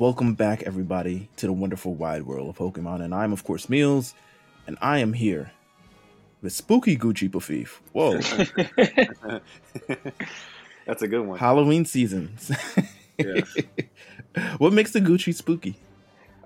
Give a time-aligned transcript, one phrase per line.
[0.00, 3.02] Welcome back, everybody, to the wonderful wide world of Pokemon.
[3.02, 4.14] And I'm, of course, Meals,
[4.64, 5.50] and I am here
[6.40, 7.80] with Spooky Gucci Pafif.
[7.90, 8.20] Whoa,
[10.86, 11.36] That's a good one.
[11.36, 12.36] Halloween season.
[13.18, 13.40] Yeah.
[14.58, 15.74] what makes the Gucci spooky?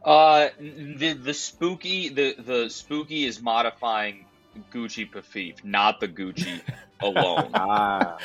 [0.02, 4.24] Uh, the the spooky the the spooky is modifying
[4.72, 6.58] Gucci Pafif, not the Gucci
[7.00, 7.50] alone.
[7.52, 8.16] Ah,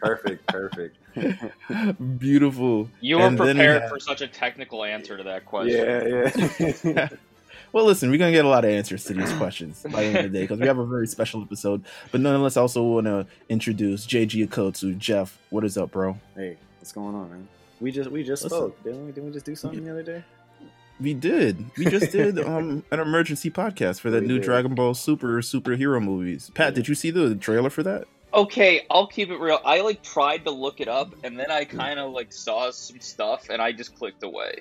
[0.00, 0.98] perfect, perfect.
[2.18, 2.88] Beautiful.
[3.00, 6.30] You were And then we prepared have- for such a technical answer to that question.
[6.84, 7.08] Yeah, yeah.
[7.72, 10.16] Well, listen, we're gonna get a lot of answers to these questions by the end
[10.18, 11.82] of the day because we have a very special episode.
[12.12, 14.96] But nonetheless, I also want to introduce JG Akotsu.
[14.96, 16.16] Jeff, what is up, bro?
[16.36, 17.48] hey, what's going on, man?
[17.80, 18.58] We just we just Listen.
[18.58, 19.10] spoke, didn't we?
[19.10, 20.22] Didn't we just do something the other day?
[21.00, 21.64] We did.
[21.76, 24.44] We just did um an emergency podcast for that We new did.
[24.44, 26.52] Dragon Ball Super superhero movies.
[26.54, 28.04] Pat, did you see the trailer for that?
[28.34, 29.60] Okay, I'll keep it real.
[29.64, 33.00] I like tried to look it up, and then I kind of like saw some
[33.00, 34.60] stuff, and I just clicked away.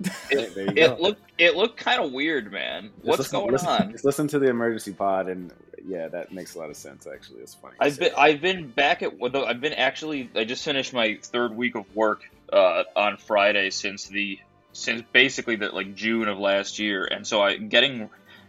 [0.30, 2.90] It, it looked it looked kind of weird, man.
[2.96, 3.92] Just What's listen- going listen- on?
[3.92, 5.52] Just listen to the emergency pod, and
[5.84, 7.06] yeah, that makes a lot of sense.
[7.06, 7.74] Actually, it's funny.
[7.80, 8.18] I've been that.
[8.20, 12.22] I've been back at I've been actually I just finished my third week of work
[12.52, 14.38] uh, on Friday since the
[14.72, 18.08] since basically the like June of last year, and so I getting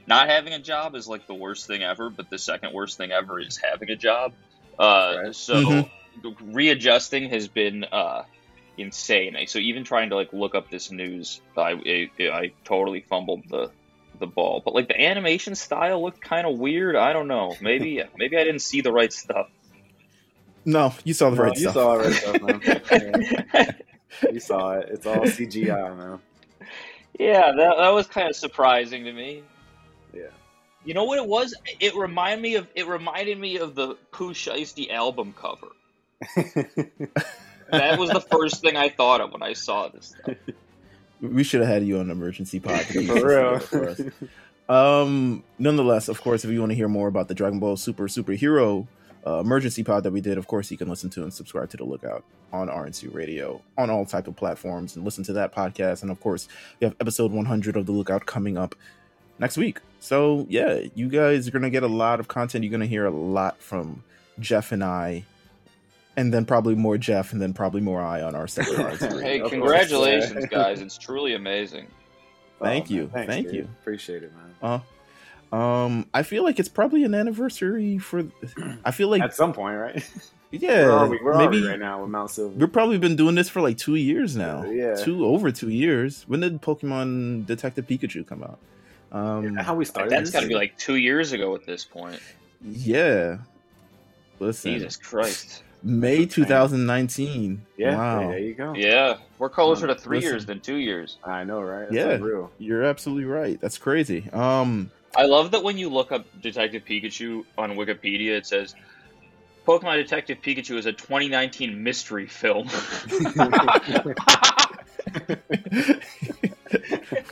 [0.09, 3.11] not having a job is like the worst thing ever, but the second worst thing
[3.11, 4.33] ever is having a job.
[4.77, 5.35] Uh, Right.
[5.35, 5.89] So Mhm.
[6.41, 8.23] readjusting has been uh,
[8.77, 9.37] insane.
[9.47, 11.71] So even trying to like look up this news, I
[12.19, 13.71] I, I totally fumbled the
[14.19, 14.61] the ball.
[14.65, 16.95] But like the animation style looked kind of weird.
[16.95, 17.55] I don't know.
[17.61, 19.47] Maybe maybe I didn't see the right stuff.
[20.65, 21.73] No, you saw the No, right you stuff.
[21.73, 22.61] saw it right stuff, man.
[23.53, 23.71] Yeah,
[24.31, 24.89] you saw it.
[24.91, 26.19] It's all CGI, man.
[27.19, 29.43] yeah, that, that was kind of surprising to me.
[30.13, 30.23] Yeah.
[30.85, 31.53] You know what it was?
[31.79, 35.67] It reminded me of it reminded me of the Pooh Shiesty album cover.
[37.71, 40.35] That was the first thing I thought of when I saw this stuff.
[41.21, 42.79] We should have had you on emergency pod.
[42.85, 43.59] to For real.
[43.59, 44.01] for us.
[44.69, 48.07] Um, nonetheless, of course, if you want to hear more about the Dragon Ball Super
[48.07, 48.87] superhero
[49.27, 51.75] uh, emergency pod that we did, of course, you can listen to and subscribe to
[51.77, 56.03] the Lookout on RNC Radio on all type of platforms and listen to that podcast.
[56.03, 56.47] And of course,
[56.79, 58.73] we have episode 100 of the Lookout coming up
[59.39, 59.79] next week.
[59.99, 62.63] So yeah, you guys are gonna get a lot of content.
[62.63, 64.03] You're gonna hear a lot from
[64.39, 65.25] Jeff and I.
[66.17, 69.39] And then probably more Jeff, and then probably more I on our second RNC Hey,
[69.39, 70.81] congratulations, guys!
[70.81, 71.87] It's truly amazing.
[72.59, 73.07] Thank Oh, man, you.
[73.13, 73.55] thanks, Thank dude.
[73.55, 73.69] you.
[73.79, 74.83] Appreciate it, man.
[75.53, 78.25] Uh, um, I feel like it's probably an anniversary for.
[78.85, 80.11] I feel like At some point, right?
[80.51, 81.17] yeah, Where are we?
[81.19, 82.53] Where maybe are we right now with Mount Silver?
[82.53, 84.65] we've probably been doing this for like two years now.
[84.65, 84.95] Yeah.
[84.95, 86.25] two over two years.
[86.27, 88.59] When did Pokemon Detective Pikachu come out?
[89.11, 90.11] Um, How we started?
[90.11, 92.21] That's got to be like two years ago at this point.
[92.63, 93.37] yeah.
[94.39, 95.63] Listen, Jesus Christ!
[95.83, 97.65] May 2019.
[97.77, 98.19] Yeah, wow.
[98.21, 98.73] hey, there you go.
[98.73, 100.31] Yeah, we're closer to three Listen.
[100.31, 101.17] years than two years.
[101.25, 101.89] I know, right?
[101.89, 102.09] That's Yeah.
[102.11, 102.49] unreal.
[102.57, 103.59] You're absolutely right.
[103.59, 104.29] That's crazy.
[104.31, 108.75] Um, I love that when you look up Detective Pikachu on Wikipedia, it says
[109.67, 112.69] Pokemon Detective Pikachu is a 2019 mystery film.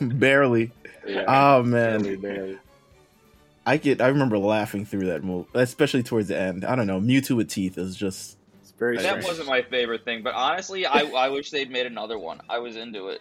[0.00, 0.70] barely.
[1.08, 1.24] Yeah.
[1.26, 2.02] Oh man.
[2.02, 2.58] Barely, barely.
[3.66, 4.00] I get.
[4.00, 6.64] I remember laughing through that move, especially towards the end.
[6.64, 7.00] I don't know.
[7.00, 8.36] Mewtwo with teeth is just.
[8.62, 9.24] It's very that strange.
[9.26, 12.40] wasn't my favorite thing, but honestly, I, I wish they'd made another one.
[12.48, 13.20] I was into it.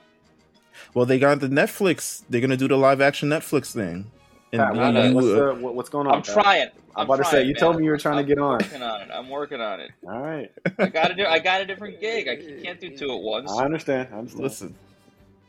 [0.94, 2.24] Well, they got the Netflix.
[2.30, 4.12] They're gonna do the live action Netflix thing.
[4.54, 6.16] And Pat, what- you, what's, uh, the, what- what's going on?
[6.16, 6.34] I'm Pat?
[6.34, 6.62] trying.
[6.96, 7.60] I'm I'm about to say, you man.
[7.60, 8.54] told me you were trying to I'm get on.
[8.54, 9.10] Working on it.
[9.14, 9.92] I'm working on it.
[10.08, 10.50] All right.
[10.80, 11.26] I got to do.
[11.26, 12.28] I got a different gig.
[12.28, 13.52] I can't do two at once.
[13.52, 14.08] I understand.
[14.12, 14.44] I understand.
[14.44, 14.76] listen,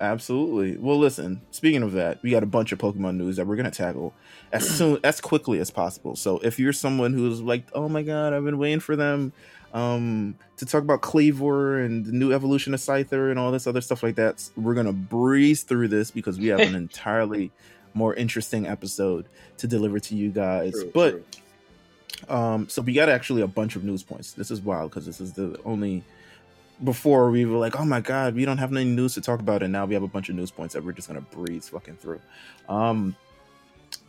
[0.00, 0.76] absolutely.
[0.76, 1.40] Well, listen.
[1.50, 4.14] Speaking of that, we got a bunch of Pokemon news that we're gonna tackle
[4.52, 6.16] as soon as quickly as possible.
[6.16, 9.32] So if you're someone who's like, "Oh my god, I've been waiting for them,"
[9.74, 13.80] um, to talk about Kleavor and the new evolution of Scyther and all this other
[13.80, 17.50] stuff like that, we're gonna breeze through this because we have an entirely
[17.94, 19.26] more interesting episode
[19.58, 20.72] to deliver to you guys.
[20.72, 21.24] True, but true.
[22.28, 24.32] Um, so we got actually a bunch of news points.
[24.32, 26.02] This is wild because this is the only.
[26.84, 29.62] Before we were like, oh my god, we don't have any news to talk about,
[29.64, 31.96] and now we have a bunch of news points that we're just gonna breeze fucking
[31.96, 32.20] through.
[32.68, 33.16] Um,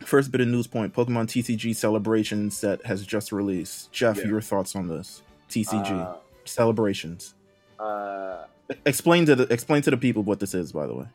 [0.04, 3.90] first bit of news point: Pokemon TCG Celebration set has just released.
[3.90, 4.26] Jeff, Yeah.
[4.28, 7.34] your thoughts on this TCG Uh, celebrations?
[7.80, 8.44] uh,
[8.86, 10.70] Explain to the explain to the people what this is.
[10.70, 11.06] By the way,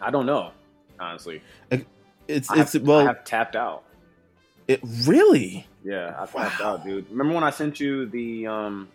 [0.00, 0.52] I don't know.
[0.98, 1.42] Honestly,
[2.26, 3.84] it's I it's have, well, I have tapped out.
[4.66, 5.66] it really.
[5.84, 7.10] Yeah, I tapped out, dude.
[7.10, 8.88] Remember when I sent you the um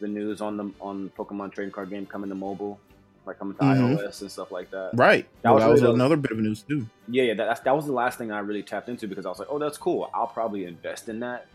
[0.00, 2.78] the news on the on Pokemon trading card game coming to mobile,
[3.26, 3.96] like coming to Mhm.
[3.98, 4.90] iOS and stuff like that?
[4.94, 5.26] Right.
[5.42, 6.86] That Well, was that was really the- another bit of news too.
[7.08, 7.34] Yeah, yeah.
[7.34, 9.48] That, that's, that was the last thing I really tapped into because I was like,
[9.50, 10.10] oh, that's cool.
[10.14, 11.46] I'll probably invest in that.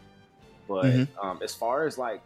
[0.67, 1.07] But Mhm.
[1.21, 2.21] um, as far as like,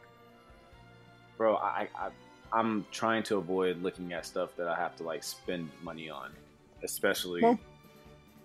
[1.38, 2.10] bro, I, I
[2.51, 6.31] I'm trying to avoid looking at stuff that I have to like spend money on,
[6.83, 7.60] especially Well,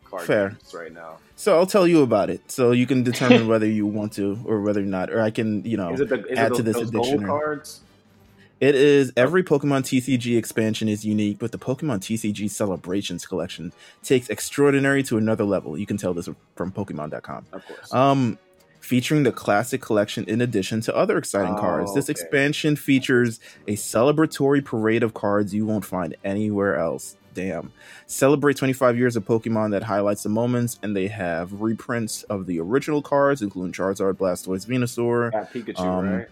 [0.04, 0.48] card fair.
[0.50, 1.18] games right now.
[1.36, 4.60] So I'll tell you about it, so you can determine whether you want to or
[4.60, 6.62] whether or not, or I can, you know, Is it the is add it to
[6.62, 7.80] those, this those gold cards?
[8.60, 13.72] It is every Pokemon TCG expansion is unique, but the Pokemon TCG Celebrations collection
[14.02, 15.76] takes extraordinary to another level.
[15.76, 17.46] You can tell this from Pokemon.com.
[17.52, 17.92] Of course.
[17.92, 18.38] Um,
[18.80, 21.94] featuring the classic collection in addition to other exciting Oh, cards.
[21.94, 22.12] This okay.
[22.12, 27.16] expansion features a celebratory parade of cards you won't find anywhere else.
[27.34, 27.72] Damn.
[28.06, 32.60] Celebrate 25 years of Pokemon that highlights the moments, and they have reprints of the
[32.60, 36.28] original cards, including Charizard, Blastoise, Venusaur, Got Pikachu, um, right?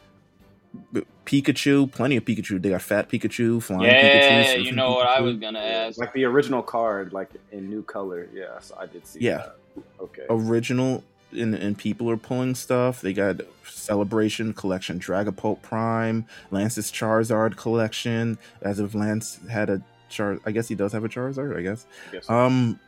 [0.93, 2.63] B- Pikachu, plenty of Pikachu.
[2.63, 4.65] They got Fat Pikachu, Flying Yeah, Pikachu.
[4.65, 5.99] you Surfing know what I was gonna ask.
[5.99, 8.29] Like the original card, like in new color.
[8.33, 9.21] Yeah, so I did see.
[9.21, 9.39] Yeah.
[9.39, 9.57] that.
[10.01, 10.23] Okay.
[10.31, 11.03] original
[11.33, 13.01] and, and people are pulling stuff.
[13.01, 18.39] They got Celebration Collection, Dragapult Prime, Lance's Charizard Collection.
[18.61, 19.83] As if Lance had a
[20.13, 21.57] Char, I guess he does have a Charizard.
[21.57, 21.87] I guess.
[22.09, 22.35] I guess so.
[22.35, 22.79] Um,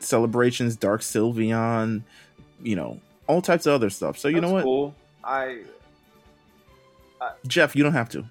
[0.00, 2.02] celebrations, Dark Sylveon,
[2.62, 4.18] you know, all types of other stuff.
[4.18, 4.94] So you know what, Cool.
[5.24, 5.62] I
[7.46, 8.24] Jeff, you don't have to.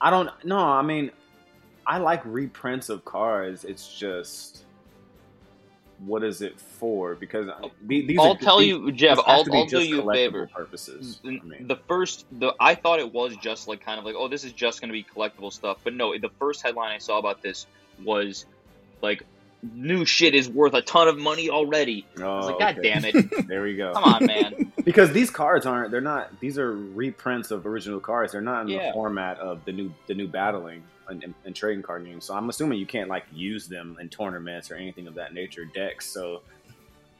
[0.00, 1.10] I don't no, I mean
[1.86, 3.64] I like reprints of cards.
[3.64, 4.64] It's just
[6.06, 7.14] what is it for?
[7.14, 7.48] Because
[7.86, 9.18] these I'll are, tell these- you, Jeff.
[9.26, 10.46] I'll, I'll do you a favor.
[10.54, 11.20] Purposes.
[11.24, 14.28] I mean, The first, the I thought it was just like kind of like, oh,
[14.28, 15.78] this is just going to be collectible stuff.
[15.84, 17.66] But no, the first headline I saw about this
[18.02, 18.46] was
[19.02, 19.24] like,
[19.74, 22.06] new shit is worth a ton of money already.
[22.18, 23.92] I was like, oh, God damn it, There we go.
[23.92, 24.69] come on, man.
[24.84, 28.32] because these cards aren't they're not these are reprints of original cards.
[28.32, 28.88] They're not in Yeah.
[28.88, 32.24] the format of the new the new battling and, and, and trading card games.
[32.24, 35.64] So i'm assuming you can't like use them in tournaments or anything of that nature
[35.64, 36.06] decks.
[36.06, 36.42] So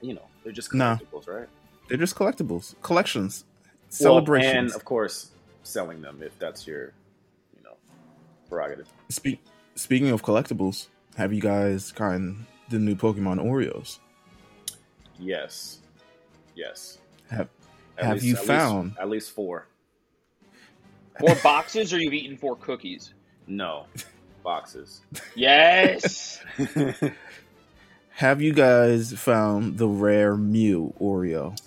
[0.01, 0.97] you know they're just No.
[0.97, 1.49] collectibles right?
[1.89, 3.45] They're just collectibles, collections,
[4.01, 5.31] Well, and of course
[5.63, 6.93] selling them if that's your
[7.57, 7.77] you know
[8.49, 8.89] prerogative.
[9.09, 9.41] Speak,
[9.75, 10.87] speaking of collectibles,
[11.17, 13.99] have you guys gotten the new Pokemon Oreos?
[15.19, 15.79] yes.
[16.55, 16.99] Yes
[17.31, 17.49] Have-
[17.99, 19.67] At have you at found- at least four
[21.21, 23.13] Four boxes, or you've eaten four cookies?
[23.47, 23.87] no
[24.43, 25.01] boxes
[25.35, 26.43] Yes.
[28.11, 31.59] Have you guys found the rare Mew Oreo?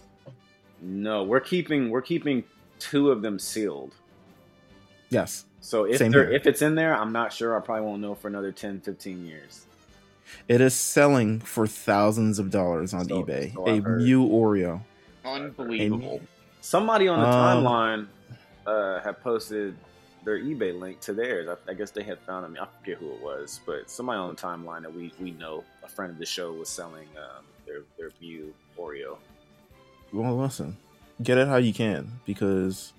[0.81, 2.43] no we're keeping we're keeping
[2.79, 3.93] two of them sealed
[5.09, 5.45] Yes.
[5.61, 7.55] So if they're, if it's in there, I'm not sure.
[7.55, 9.65] I probably won't know for another 10, 15 years.
[10.47, 13.53] It is selling for thousands of dollars on So- eBay.
[13.53, 14.01] so a I've heard.
[14.01, 14.81] Mew Oreo.
[15.25, 16.21] Unbelievable.
[16.61, 18.07] Somebody on the Um, timeline
[18.65, 19.75] uh, had posted
[20.23, 21.49] their eBay link to theirs.
[21.49, 22.45] I, I guess they had found.
[22.45, 25.31] I mean, I forget who it was, but somebody on the timeline that we we
[25.31, 29.17] know, a friend of the show, was selling um, their their Mew Oreo.
[30.13, 30.77] Well, listen,
[31.21, 32.93] get it how you can because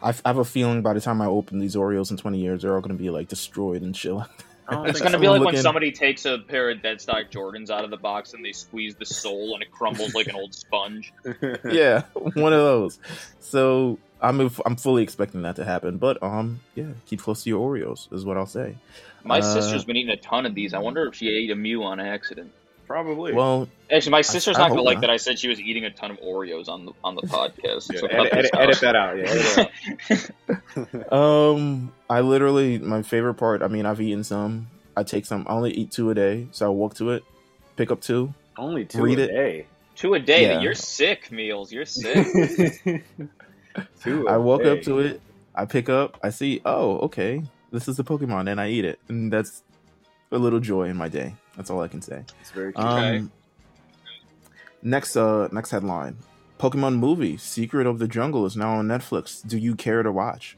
[0.00, 2.38] I f- I have a feeling by the time I open these Oreos in 20
[2.38, 4.12] years, they're all going to be like destroyed and shit.
[4.12, 4.30] I don't
[4.70, 7.70] It's gonna be I'm like when looking- somebody takes a pair of dead stock Jordans
[7.70, 10.54] out of the box and they squeeze the sole and it crumbles like an old
[10.54, 11.12] sponge.
[11.70, 12.98] yeah, one of those.
[13.40, 15.96] So I'm I'm fully expecting that to happen.
[15.98, 18.76] But um, yeah, keep close to your Oreos is what I'll say.
[19.24, 20.74] My Uh, sister's been eating a ton of these.
[20.74, 22.52] I wonder if she ate a Mew on accident.
[22.88, 23.34] Probably.
[23.34, 25.00] Well, Actually, my sister's I not gonna like not.
[25.02, 25.10] that.
[25.10, 27.92] I said she was eating a ton of Oreos on the on the podcast.
[27.92, 29.18] Yeah, so edit, edit, edit that out.
[29.18, 29.70] Yeah, edit
[30.08, 30.30] it
[31.12, 31.12] out.
[31.12, 33.62] um, I literally my favorite part.
[33.62, 34.68] I mean, I've eaten some.
[34.96, 35.46] I take some.
[35.48, 37.24] I only eat two a day, so I walk to it,
[37.76, 38.32] pick up two.
[38.56, 39.26] Only two Read a it.
[39.28, 39.66] day.
[39.94, 40.46] Two a day.
[40.46, 40.60] Yeah.
[40.60, 41.70] You're sick, meals.
[41.70, 42.26] You're sick.
[44.02, 44.28] two.
[44.28, 44.70] I a walk day.
[44.70, 45.20] up to it.
[45.54, 46.18] I pick up.
[46.22, 46.62] I see.
[46.64, 47.42] Oh, okay.
[47.70, 49.62] This is a Pokemon, and I eat it, and that's
[50.32, 51.34] a little joy in my day.
[51.58, 52.24] That's all I can say.
[52.40, 52.86] It's very cute.
[52.86, 53.24] Um, Okay.
[54.82, 56.16] next, uh, next headline:
[56.58, 59.46] Pokemon movie "Secret of the Jungle" is now on Netflix.
[59.46, 60.56] Do you care to watch?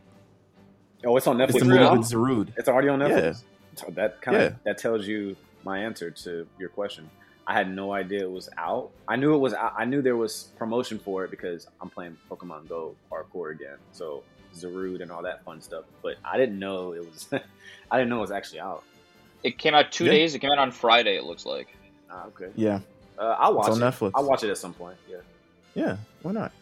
[1.04, 1.48] oh, it's on Netflix.
[1.48, 1.92] It's the movie now?
[1.96, 2.52] with Zarude.
[2.56, 3.22] It's already on Netflix.
[3.22, 3.32] Yeah.
[3.76, 4.56] So that kind of Yeah.
[4.64, 7.08] that tells you my answer to your question.
[7.46, 8.90] I had no idea it was out.
[9.08, 9.54] I knew it was.
[9.54, 9.72] out.
[9.76, 13.78] I knew there was promotion for it because I'm playing Pokemon Go hardcore again.
[13.92, 14.22] So
[14.54, 15.84] Zarude and all that fun stuff.
[16.02, 17.28] But I didn't know it was.
[17.90, 18.84] I didn't know it was actually out.
[19.42, 20.12] It came out two Yeah.
[20.12, 20.34] days.
[20.34, 21.16] It came out on Friday.
[21.16, 21.68] It looks like.
[22.10, 22.50] Ah, okay.
[22.56, 22.80] Yeah,
[23.18, 23.86] Uh, I'll watch it's on it.
[23.90, 24.10] Netflix.
[24.14, 24.96] I'll watch it at some point.
[25.08, 25.18] Yeah,
[25.74, 26.52] Yeah, why not?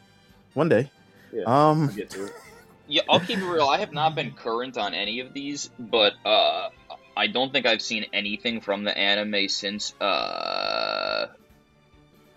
[0.54, 0.90] One day.
[1.32, 1.44] Yeah.
[1.47, 2.32] I'll Um, get to it.
[2.90, 3.66] Yeah, I'll keep it real.
[3.68, 6.70] I have not been current on any of these, but uh,
[7.14, 11.26] I don't think I've seen anything from the anime since uh,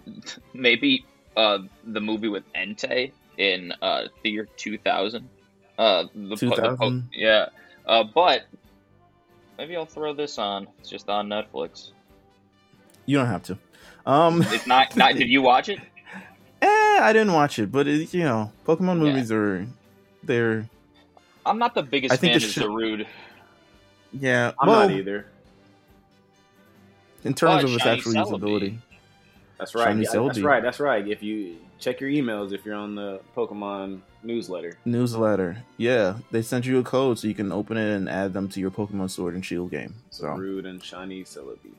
[0.53, 1.05] maybe
[1.37, 5.29] uh, the movie with Entei in uh, the year 2000.
[5.77, 7.09] Uh, the, po- the po- 2000?
[7.13, 7.47] yeah.
[7.85, 8.43] Uh, but
[9.61, 10.67] maybe I'll throw this on.
[10.79, 11.91] It's just on Netflix.
[13.05, 13.57] you don't have to.
[14.07, 14.95] Um, It's not.
[15.01, 15.79] not did you watch it?
[16.63, 19.03] eh, I didn't watch it, but it, you know, Pokemon Yeah.
[19.13, 19.67] movies are
[20.23, 20.67] they're
[21.45, 23.05] I'm not the biggest I think fan the of sh- Zarude.
[24.19, 25.27] Yeah, I'm well, not either.
[27.23, 28.25] in terms of its actual Celebi.
[28.25, 28.77] usability.
[29.59, 29.95] That's right.
[29.95, 30.63] Yeah, that's right.
[30.63, 31.07] That's right.
[31.07, 35.63] If you check your emails, if you're on the Pokemon newsletter, newsletter.
[35.77, 38.59] Yeah, they sent you a code so you can open it and add them to
[38.59, 39.95] your Pokemon Sword and Shield game.
[40.09, 41.73] So Rude and Shiny Celebi.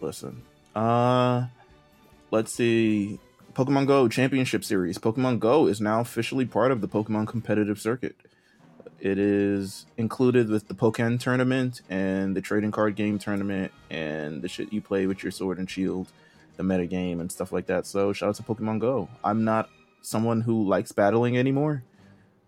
[0.00, 0.42] listen,
[0.74, 1.46] uh,
[2.30, 3.18] let's see.
[3.54, 4.98] Pokemon Go Championship Series.
[4.98, 8.14] Pokemon Go is now officially part of the Pokemon competitive circuit.
[9.00, 14.48] It is included with the Pokken tournament and the trading card game tournament and the
[14.48, 16.08] shit you play with your Sword and Shield,
[16.56, 17.86] the meta game and stuff like that.
[17.86, 19.08] So shout out to Pokemon Go.
[19.22, 19.70] I'm not
[20.08, 21.82] someone who likes battling anymore,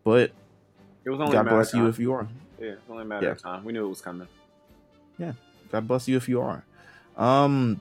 [0.04, 0.30] but
[1.04, 2.26] It was only God bless you if you are.
[2.58, 3.32] Yeah, it was only a matter Yeah.
[3.32, 3.64] of time.
[3.64, 4.28] We knew it was coming.
[5.18, 5.32] Yeah.
[5.70, 6.64] God bless you if you are.
[7.16, 7.80] Um,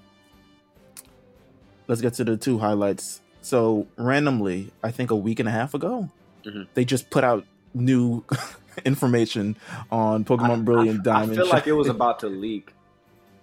[1.87, 3.21] let's get to the two highlights.
[3.41, 6.09] So randomly, I think a week and a half ago,
[6.45, 6.67] Mhm.
[6.73, 8.23] they just put out new
[8.85, 9.55] information
[9.91, 11.31] on Pokemon Brilliant I, Diamond.
[11.31, 12.73] I feel like it was about to leak.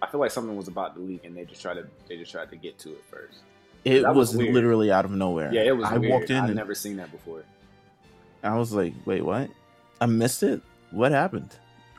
[0.03, 2.31] I feel like something was about to leak, and they just tried to they just
[2.31, 3.39] tried to get to it first.
[3.87, 5.53] It that was was, literally out of nowhere.
[5.53, 5.87] Yeah, it was.
[5.87, 6.13] I weird.
[6.13, 7.45] walked in I've never seen that before.
[8.43, 9.49] I was like, "Wait, what?
[10.01, 10.61] I missed it.
[10.91, 11.57] What happened?"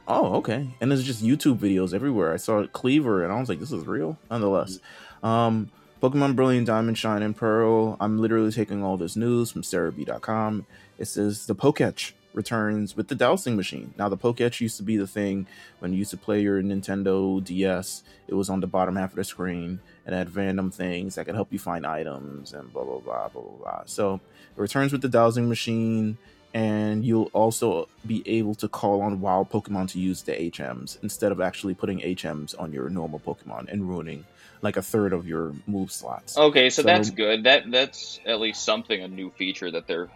[0.08, 0.67] Oh, okay.
[0.79, 2.34] And there's just YouTube videos everywhere.
[2.34, 4.79] I saw Kleavor, and I was like, "This is real." Nonetheless,
[5.24, 7.98] um, Pokemon Brilliant Diamond, Shine, and Pearl.
[8.00, 10.65] I'm literally taking all this news from Serebii.com.
[10.98, 13.94] It says the Poketch returns with the dowsing machine.
[13.98, 15.48] Now, the Poketch used to be the thing
[15.79, 18.03] when you used to play your Nintendo DS.
[18.27, 21.36] It was on the bottom half of the screen and had random things that could
[21.36, 23.82] help you find items and blah blah blah blah blah blah.
[23.86, 24.22] So
[24.56, 26.17] it returns with the dowsing machine
[26.53, 31.32] and you'll also be able to call on wild Pokemon to use the HMs instead
[31.34, 34.25] of actually putting HMs on your normal Pokemon and ruining
[34.62, 36.38] like a third of your move slots.
[36.38, 37.44] Okay, so, So- that's good.
[37.44, 40.10] That that's at least something a new feature that they're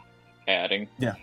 [0.48, 0.88] adding.
[1.00, 1.16] Yeah,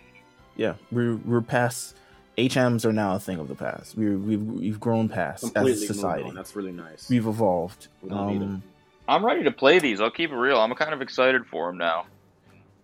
[0.91, 1.95] we're we're past
[2.37, 3.97] HMs are now a thing of the past.
[3.97, 6.31] We're we've we've grown past as a society.
[6.35, 7.09] That's really nice.
[7.09, 7.89] We've evolved.
[8.03, 8.63] We Um,
[9.09, 10.01] I'm ready to play these.
[10.01, 10.59] I'll keep it real.
[10.61, 12.07] I'm kind of excited for them now.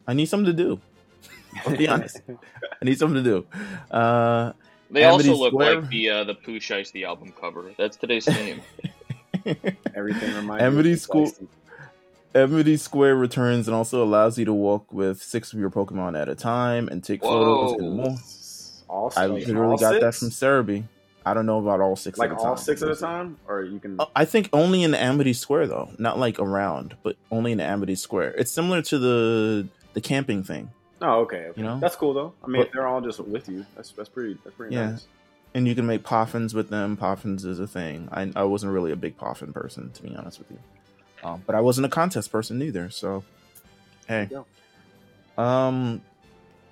[0.07, 0.81] I need something to do.
[1.67, 2.21] I'll be honest.
[2.29, 3.47] I need something to do.
[3.91, 4.53] Uh,
[4.91, 5.81] They Amity also look Square?
[5.83, 7.73] like the uh, the Pooh Shiesty the album cover.
[7.79, 8.61] That's today's theme.
[9.95, 11.47] Everything reminds Amity me of School- Feisty.
[12.35, 16.29] Amity Square returns and also allows you to walk with six of your Pokemon at
[16.29, 18.17] a time and take photos and more.
[18.89, 20.85] All, I like, literally all got that from Serebii.
[21.27, 22.57] I don't know about all six like at a all time.
[22.65, 23.99] six at a time, or you can.
[23.99, 27.95] Uh, I think only in Amity Square though, not like around, but only in Amity
[27.95, 28.35] Square.
[28.37, 31.53] It's similar to the the camping thing, Oh, okay, okay.
[31.61, 31.79] you know?
[31.81, 32.35] That's cool though.
[32.43, 34.91] I mean, But- they're all just with you, that's that's pretty that's pretty Yeah.
[34.91, 35.07] nice.
[35.55, 36.97] and you can make poffins with them.
[36.97, 38.09] Poffins is a thing.
[38.13, 40.59] I I wasn't really a big poffin person to be honest with you,
[41.25, 42.91] um, but I wasn't a contest person either.
[42.91, 43.25] So,
[44.07, 44.29] hey,
[45.39, 46.03] um,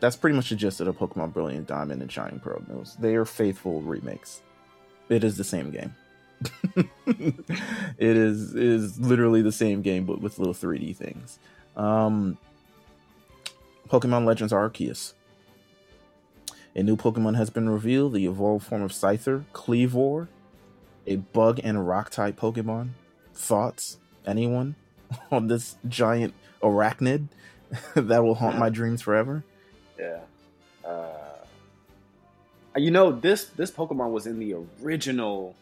[0.00, 2.97] that's pretty much the gist of the Pokemon Brilliant Diamond and Shining Pearl news.
[2.99, 4.42] They are faithful remakes.
[5.09, 5.94] It is the same game.
[7.06, 11.38] it is it is literally the same game, but with little 3D things.
[11.76, 12.37] Um,
[13.88, 15.14] Pokemon Legends Arceus.
[16.75, 20.28] A new Pokemon has been revealed, the evolved form of Scyther, Kleavor,
[21.06, 22.90] a bug and rock type Pokemon.
[23.35, 23.99] Thoughts?
[24.26, 24.75] Anyone
[25.31, 27.26] on this giant arachnid
[27.95, 29.43] that will haunt my dreams forever?
[29.99, 30.21] Yeah.
[30.85, 31.09] Uh,
[32.76, 35.55] you know this this Pokemon was in the original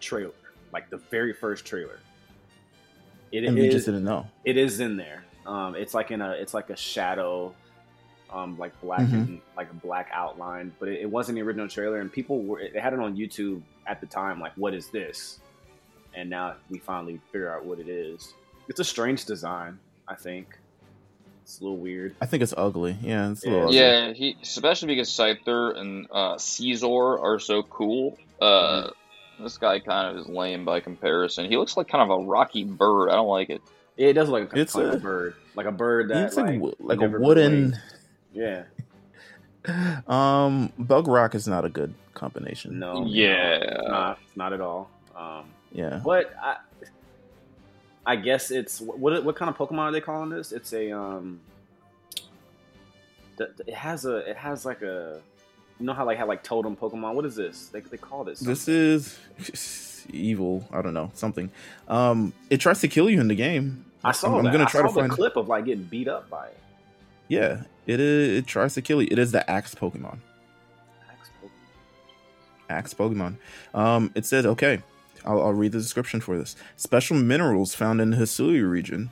[0.00, 0.32] trailer,
[0.72, 1.98] like the very first trailer.
[3.32, 4.26] It And we is- just didn't know.
[4.44, 5.24] it is in there.
[5.46, 7.52] Um, it's like in a it's like a shadow,
[8.32, 9.12] um, like black Mhm.
[9.12, 12.62] and like a black outline, but it, it wasn't the original trailer, and people were
[12.72, 14.38] they had it on YouTube at the time.
[14.38, 15.40] Like, what is this?
[16.14, 18.34] And now we finally figure out what it is.
[18.68, 20.58] It's a strange design, I think.
[21.42, 22.14] It's a little weird.
[22.20, 22.96] I think it's ugly.
[23.02, 23.80] Yeah, it's a little Yeah.
[24.08, 24.08] ugly.
[24.08, 28.18] yeah, he especially because Scyther and uh, Scizor are so cool.
[28.40, 28.90] Uh,
[29.40, 31.50] This guy kind of is lame by comparison.
[31.50, 33.08] He looks like kind of a rocky bird.
[33.10, 33.60] I don't like it.
[33.96, 36.36] Yeah, It does look like a, It's a a- bird, like a bird that It's
[36.36, 37.52] like, like, like a wooden.
[37.72, 37.80] winged.
[38.34, 38.62] Yeah,
[40.06, 42.78] Um, Bug Rock is not a good combination.
[42.78, 43.58] no, Yeah.
[43.58, 44.90] no, it's not not at all.
[45.16, 46.00] Um, Yeah.
[46.04, 46.56] But I,
[48.04, 50.52] I guess it's what what kind of Pokemon are they calling this?
[50.52, 51.40] It's a um.
[53.38, 55.20] It has a it has like a,
[55.80, 57.14] you know how like have like totem Pokemon.
[57.14, 57.66] What is this?
[57.68, 58.40] They they call this.
[58.40, 59.18] This is
[60.10, 60.68] evil.
[60.72, 61.50] I don't know something.
[61.88, 63.84] Um, it tries to kill you in the game.
[64.04, 65.10] I saw I'm, I'm gonna I try to find.
[65.10, 66.58] clip of like getting beat up by it.
[67.28, 68.38] Yeah, it is.
[68.38, 69.08] It tries to kill you.
[69.10, 70.18] It is the Axe Pokemon.
[71.08, 72.68] Axe Pokemon.
[72.68, 73.36] Axe Pokemon.
[73.74, 74.82] Um, it says okay,
[75.24, 76.56] I'll, I'll read the description for this.
[76.76, 79.10] Special minerals found in the Hisui region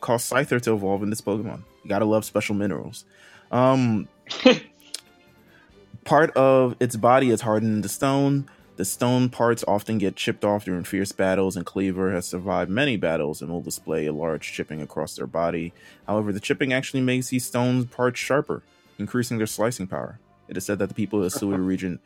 [0.00, 1.62] cause Scyther to evolve in this Pokemon.
[1.82, 3.04] You gotta love special minerals.
[3.50, 4.08] Um,
[6.04, 8.48] part of its body is hardened into stone.
[8.76, 12.98] The stone parts often get chipped off during fierce battles, and Kleavor has survived many
[12.98, 15.72] battles and will display a large chipping across their body.
[16.06, 18.62] However, the chipping actually makes these stone parts sharper,
[18.98, 20.18] increasing their slicing power.
[20.46, 22.00] It is said that the people of the Sui region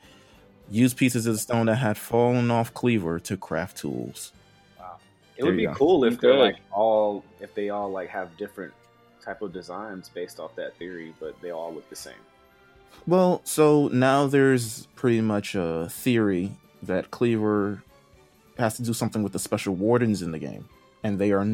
[0.70, 4.32] used pieces of the stone that had fallen off Kleavor to craft tools.
[4.78, 4.96] Wow.
[5.36, 5.74] It There would be go.
[5.74, 8.72] cool if they're like all if they all like have different
[9.22, 12.14] type of designs based off that theory, but they all look the same.
[13.06, 17.82] Well, so now there's pretty much a theory that Kleavor
[18.58, 20.68] has to do something with the special wardens in the game,
[21.02, 21.46] and they are.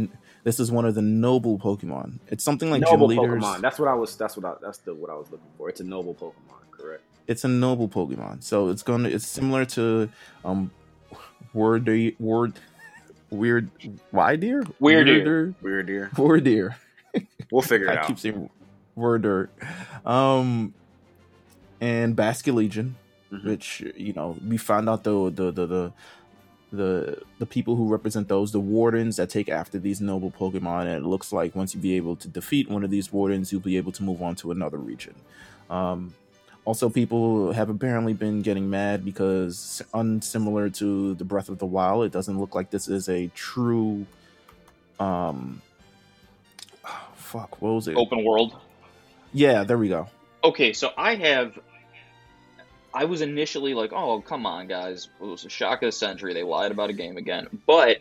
[0.44, 2.18] This is one of the noble Pokemon.
[2.28, 3.42] It's something like noble gym leaders.
[3.42, 3.60] Pokemon.
[3.60, 4.16] That's what I was.
[4.16, 4.54] That's what I.
[4.62, 5.68] That's the what I was looking for.
[5.68, 7.02] It's a noble Pokemon, correct?
[7.26, 9.10] It's a noble Pokemon, so it's going to.
[9.10, 10.08] It's similar to
[10.44, 10.70] um,
[11.52, 12.52] word word
[13.30, 13.70] weird
[14.12, 15.54] why deer Wyrdeer.
[15.60, 16.10] Weird deer.
[16.14, 16.74] Wardeer.
[17.50, 18.06] We'll figure it I out.
[18.06, 18.48] keep saying
[18.94, 19.50] Worder.
[20.04, 20.72] Um,
[21.80, 22.92] and Basculegion,
[23.32, 23.44] Mhm.
[23.44, 25.92] which you know we found out the the the the
[26.72, 31.04] the, the people who represent those the wardens that take after these noble pokemon and
[31.04, 33.76] it looks like once you be able to defeat one of these wardens you'll be
[33.76, 35.14] able to move on to another region
[35.70, 36.12] um
[36.66, 42.04] also people have apparently been getting mad because unsimilar to the breath of the wild
[42.04, 44.04] it doesn't look like this is a true
[45.00, 45.62] um
[47.14, 48.54] fuck what was it Open world.
[49.32, 50.08] yeah there we go
[50.46, 51.58] Okay, so I have.
[52.96, 55.08] I was initially like, "Oh, come on, guys!
[55.20, 56.32] It was a shock of the century.
[56.32, 57.98] They lied about a game again." But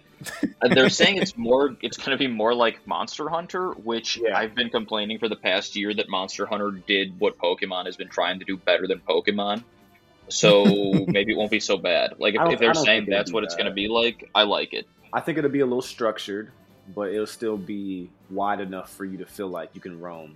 [0.61, 1.75] uh, they're saying it's more.
[1.81, 4.37] It's going to be more like Monster Hunter, which Yeah.
[4.37, 8.07] I've been complaining for the past year that Monster Hunter did what Pokemon has been
[8.09, 9.63] trying to do better than Pokemon.
[10.29, 10.63] So
[11.09, 12.15] maybe it won't be so bad.
[12.17, 14.87] Like if, if they're saying that's what it's going to be like, I like it.
[15.13, 16.51] I think it'll be a little structured,
[16.95, 20.35] but it'll still be wide enough for you to feel like you can roam.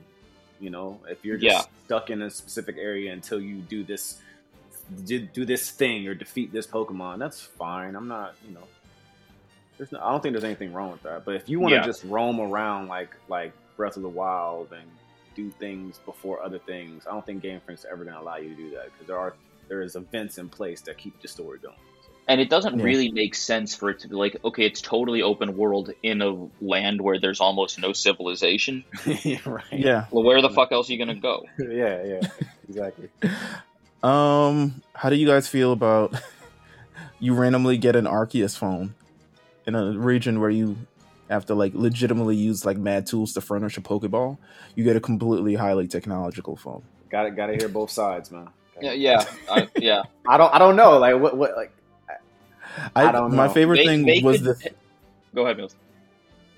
[0.59, 1.85] You know, if you're just Yeah.
[1.85, 4.21] stuck in a specific area until you do this,
[5.05, 7.96] do, do this thing or defeat this Pokemon, that's fine.
[7.96, 8.67] I'm not, you know,
[9.77, 11.25] there's no, I don't think there's anything wrong with that.
[11.25, 11.85] But if you want to Yeah.
[11.85, 14.85] just roam around like like Breath of the Wild and
[15.35, 18.50] do things before other things, I don't think Game Freak's ever going to allow you
[18.50, 19.33] to do that because there are
[19.70, 21.75] there is events in place that keep the story going.
[22.27, 22.83] And it doesn't Yeah.
[22.83, 26.48] really make sense for it to be like, okay, it's totally open world in a
[26.61, 28.83] land where there's almost no civilization.
[29.24, 29.63] yeah, right.
[29.72, 31.46] yeah Well, where the fuck else are you going to go?
[31.59, 32.20] yeah, yeah,
[32.68, 33.09] exactly.
[34.03, 36.14] Um, how do you guys feel about
[37.20, 38.96] you randomly get an Arceus phone
[39.66, 40.77] in a region where you
[41.29, 44.38] have to like legitimately use like mad tools to furnish a Pokeball?
[44.75, 46.83] You get a completely highly technological phone.
[47.09, 48.50] Got to Got to hear both sides, man.
[48.81, 50.03] Yeah, yeah, I, yeah.
[50.27, 50.53] I don't.
[50.53, 50.98] I don't know.
[51.00, 51.35] Like what?
[51.35, 51.57] What?
[51.57, 51.74] Like
[52.96, 53.53] I don't My know.
[53.53, 54.70] favorite They- thing they was could- the
[55.35, 55.75] Go ahead, Mills.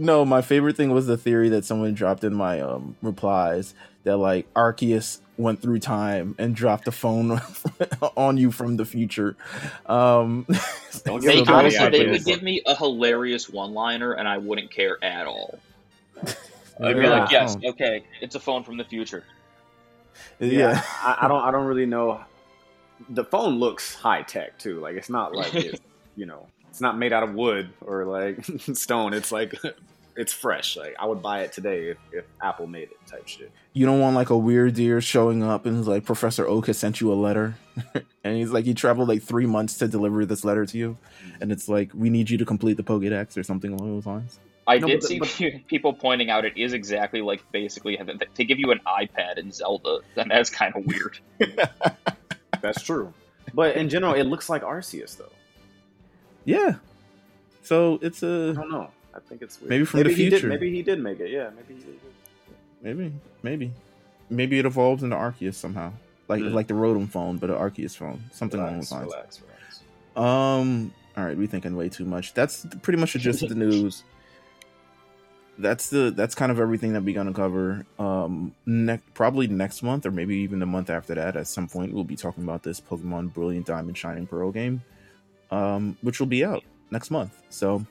[0.01, 0.25] No.
[0.25, 4.51] My favorite thing was the theory that someone dropped in my um replies that like
[4.53, 7.41] Arceus went through time and dropped a phone
[8.17, 9.35] on you from the future.
[9.85, 10.45] Um,
[11.05, 12.75] Don't so They, give that a was honestly, my they favorite could give me a
[12.75, 15.59] hilarious one-liner, and I wouldn't care at all.
[16.83, 17.09] I'd be Yeah.
[17.09, 19.23] like, yes, okay, it's a phone from the future.
[20.39, 20.81] yeah.
[21.01, 21.41] I, I don't.
[21.41, 22.21] I don't really know.
[23.09, 24.79] The phone looks high tech too.
[24.79, 25.79] Like it's not like it's,
[26.15, 29.13] you know, it's not made out of wood or like stone.
[29.13, 29.53] It's like
[30.15, 30.75] it's fresh.
[30.75, 32.97] Like I would buy it today if, if Apple made it.
[33.05, 33.51] Type shit.
[33.73, 36.77] you don't want like a weird deer showing up and it's like Professor Oak has
[36.77, 37.55] sent you a letter,
[38.23, 40.97] and he's like he traveled like three months to deliver this letter to you,
[41.41, 44.39] and it's like we need you to complete the Pokédex or something along those lines.
[44.67, 48.19] I No, did but- see but- people pointing out it is exactly like basically having
[48.35, 51.19] to give you an iPad in Zelda, and that's kind of weird.
[52.61, 53.13] That's true.
[53.53, 55.31] But in general, it looks like Arceus though.
[56.45, 56.75] Yeah,
[57.63, 58.53] so it's a.
[58.57, 58.89] I don't know.
[59.13, 59.69] I think it's weird.
[59.69, 60.39] Maybe from the he future.
[60.39, 61.29] Did, maybe he did make it.
[61.29, 61.49] Yeah.
[61.55, 61.99] Maybe he did.
[62.81, 63.71] maybe maybe
[64.29, 65.91] maybe it evolves into Arceus somehow,
[66.27, 66.53] like Mm.
[66.53, 69.11] like the Rotom phone, but an Arceus phone, something along Relax, those lines.
[69.11, 69.41] relax,
[70.15, 70.61] relax.
[70.61, 70.93] Um.
[71.17, 72.33] All right, we thinking way too much.
[72.33, 74.03] That's pretty much the gist of the news.
[75.57, 77.85] That's the that's kind of everything that we're gonna cover.
[77.99, 81.35] Um, next probably next month or maybe even the month after that.
[81.35, 84.81] At some point, we'll be talking about this Pokemon Brilliant Diamond Shining Pearl game,
[85.51, 87.39] um, which will be out next month.
[87.49, 87.85] So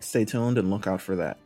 [0.00, 1.38] stay tuned and look out for that,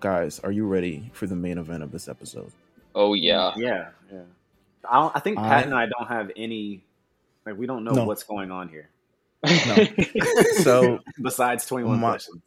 [0.00, 0.38] guys.
[0.40, 2.52] Are you ready for the main event of this episode?
[2.94, 4.22] Oh yeah, Yeah, yeah.
[4.88, 6.82] I, I think I- Pat and I don't have any.
[7.46, 8.04] Like we don't know No.
[8.04, 8.88] what's going on here.
[10.62, 12.42] So Besides twenty one My- questions.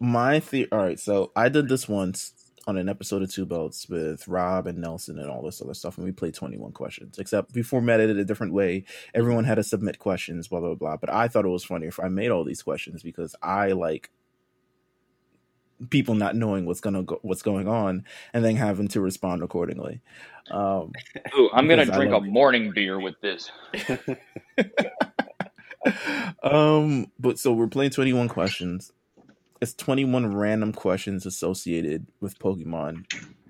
[0.00, 2.32] my the all right so i did this once
[2.68, 5.96] on an episode of two belts with rob and nelson and all this other stuff
[5.96, 9.64] and we played 21 questions except we formatted it a different way everyone had to
[9.64, 12.44] submit questions blah blah blah but i thought it was funny if i made all
[12.44, 14.10] these questions because i like
[15.90, 20.00] people not knowing what's gonna go, what's going on and then having to respond accordingly.
[20.50, 20.92] Um,
[21.38, 23.50] Ooh, I'm gonna drink a morning beer with this.
[26.42, 28.92] um, but so we're playing 21 questions.
[29.60, 33.04] It's 21 random questions associated with Pokemon,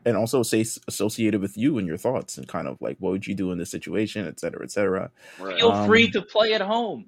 [0.07, 3.27] and also say associated with you and your thoughts and kind of like what would
[3.27, 5.11] you do in this situation, et cetera, et cetera.
[5.39, 5.59] Right.
[5.59, 7.07] Feel Um, free to play at home.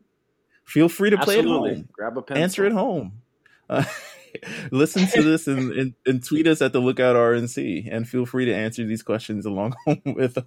[0.64, 1.88] Feel free to play at home.
[1.92, 2.42] Grab a pencil.
[2.42, 3.22] answer at home.
[3.68, 3.84] Uh,
[4.70, 8.44] listen to this and, and, and tweet us at the Lookout RNC and feel free
[8.44, 10.44] to answer these questions along with us.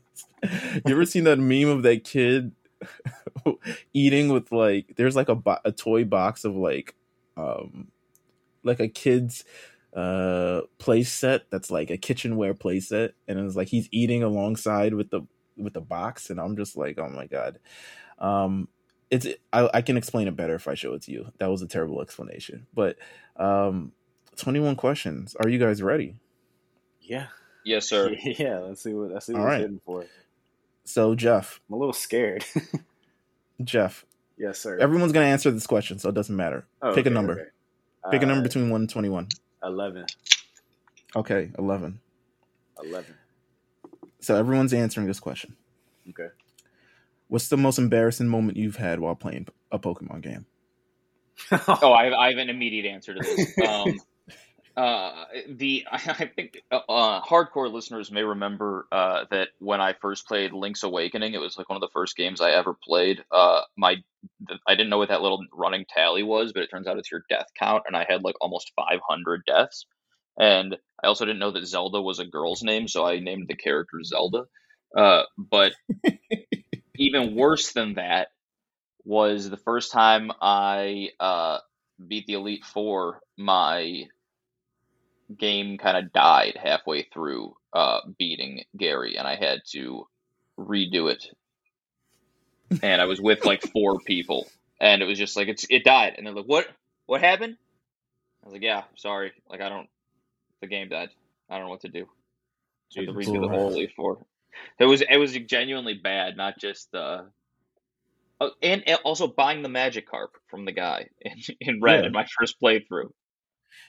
[0.85, 2.51] You ever seen that meme of that kid
[3.93, 6.95] eating with like there's like a bo- a toy box of like
[7.37, 7.87] um
[8.63, 9.43] like a kid's
[9.95, 14.93] uh play set that's like a kitchenware play set and it's like he's eating alongside
[14.95, 15.21] with the
[15.55, 17.59] with the box and I'm just like oh my god
[18.17, 18.67] um
[19.11, 21.31] it's I, I can explain it better if I show it to you.
[21.37, 22.65] That was a terrible explanation.
[22.73, 22.97] But
[23.37, 23.91] um
[24.37, 25.35] 21 questions.
[25.39, 26.15] Are you guys ready?
[27.01, 27.27] Yeah.
[27.63, 28.15] Yes, sir.
[28.23, 28.57] Yeah.
[28.59, 29.11] Let's see what.
[29.11, 29.61] Let's see what All we're right.
[29.61, 30.05] hitting for.
[30.85, 32.43] So Jeff, I'm a little scared.
[33.63, 34.05] Jeff,
[34.37, 34.79] yes, sir.
[34.79, 36.65] everyone's gonna answer this question, so it doesn't matter.
[36.81, 37.33] Oh, pick a number.
[37.33, 37.49] okay.
[38.11, 39.27] Pick a number Uh, between 1 and 21.
[39.63, 40.05] eleven.
[41.15, 41.99] Okay, 11.
[42.83, 43.15] Eleven.
[44.19, 45.55] So everyone's answering this question.
[46.09, 46.29] Okay.
[47.27, 50.45] What's the most embarrassing moment you've had while playing a Pokemon game?
[51.67, 53.57] Oh, I have, I have an immediate answer to this.
[53.67, 53.99] Um,
[54.75, 60.27] uh, the I think uh, uh, hardcore listeners may remember uh, that when I first
[60.27, 63.23] played Link's Awakening, it was like one of the first games I ever played.
[63.31, 63.97] Uh, my
[64.67, 67.23] I didn't know what that little running tally was, but it turns out it's your
[67.29, 69.85] death count, and I had like almost 500 deaths.
[70.37, 73.55] And I also didn't know that Zelda was a girl's name, so I named the
[73.55, 74.45] character Zelda.
[74.97, 75.73] Uh, but
[76.95, 78.29] even worse than that
[79.05, 81.59] was the first time I uh,
[82.07, 83.19] beat the Elite Four.
[83.37, 84.05] My
[85.37, 90.07] game kind of died halfway through uh, beating Gary, and I had to
[90.59, 91.25] redo it.
[92.81, 94.47] And I was with like four people,
[94.79, 96.67] and it was just like it's it died, and they're like, "What?
[97.05, 97.57] What happened?"
[98.43, 99.31] I was like, "Yeah, sorry.
[99.49, 99.87] Like I don't.
[100.61, 101.09] The game died.
[101.49, 102.05] I don't know what to do.
[102.93, 104.25] To Jesus redo the whole Elite Four.
[104.79, 107.23] It was it was genuinely bad, not just uh
[108.41, 112.07] Oh, and and also buying the Magikarp from the guy in, in red Yeah.
[112.07, 113.11] in my first playthrough.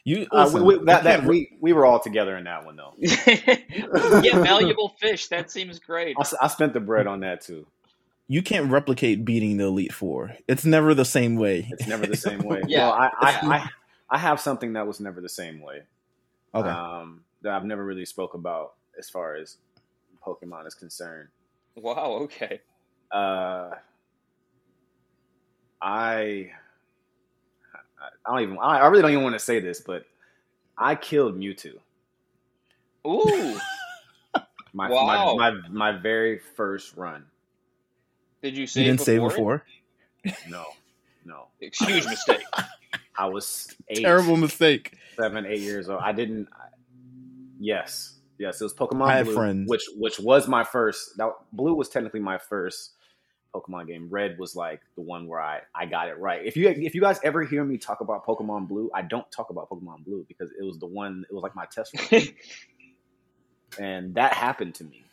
[0.04, 2.94] You Uh, we, we, that, that we we were all together in that one though.
[2.98, 5.28] yeah, valuable fish.
[5.28, 6.16] That seems great.
[6.40, 7.66] I spent the bread on that too.
[8.28, 10.34] you can't replicate beating the Elite Four.
[10.48, 11.68] It's never the same way.
[11.70, 12.62] It's never the same way.
[12.68, 12.88] Yeah.
[12.88, 13.68] Well, I, I, I
[14.10, 15.82] I have something that was never the same way.
[16.54, 16.68] Okay.
[16.68, 19.56] Um, that I've never really spoke about as far as
[20.26, 21.28] Pokemon is concerned.
[21.76, 22.18] Wow.
[22.22, 22.60] Okay.
[23.10, 23.70] Uh,
[25.82, 26.52] I
[28.26, 30.06] I don't even I, I really don't even want to say this, but
[30.78, 31.74] I killed Mewtwo.
[33.06, 33.58] Ooh.
[34.76, 35.36] My Wow.
[35.36, 37.24] my, my my very first run.
[38.42, 39.20] Did you you say didn't say it?
[39.20, 39.64] before.
[40.48, 40.64] No,
[41.24, 41.46] no.
[41.60, 42.42] Huge mistake.
[43.16, 44.96] I was eight, Terrible mistake.
[45.16, 46.00] seven, eight years old.
[46.02, 46.48] I didn't.
[46.52, 46.66] I,
[47.60, 49.68] yes, yes, it was Pokemon I had Blue, friends.
[49.70, 51.16] which which was my first.
[51.18, 52.94] Now Blue was technically my first
[53.54, 54.08] Pokemon game.
[54.10, 56.44] Red was like the one where I I got it right.
[56.44, 59.50] If you if you guys ever hear me talk about Pokemon Blue, I don't talk
[59.50, 61.24] about Pokemon Blue because it was the one.
[61.30, 62.22] It was like my test run,
[63.78, 65.04] and that happened to me.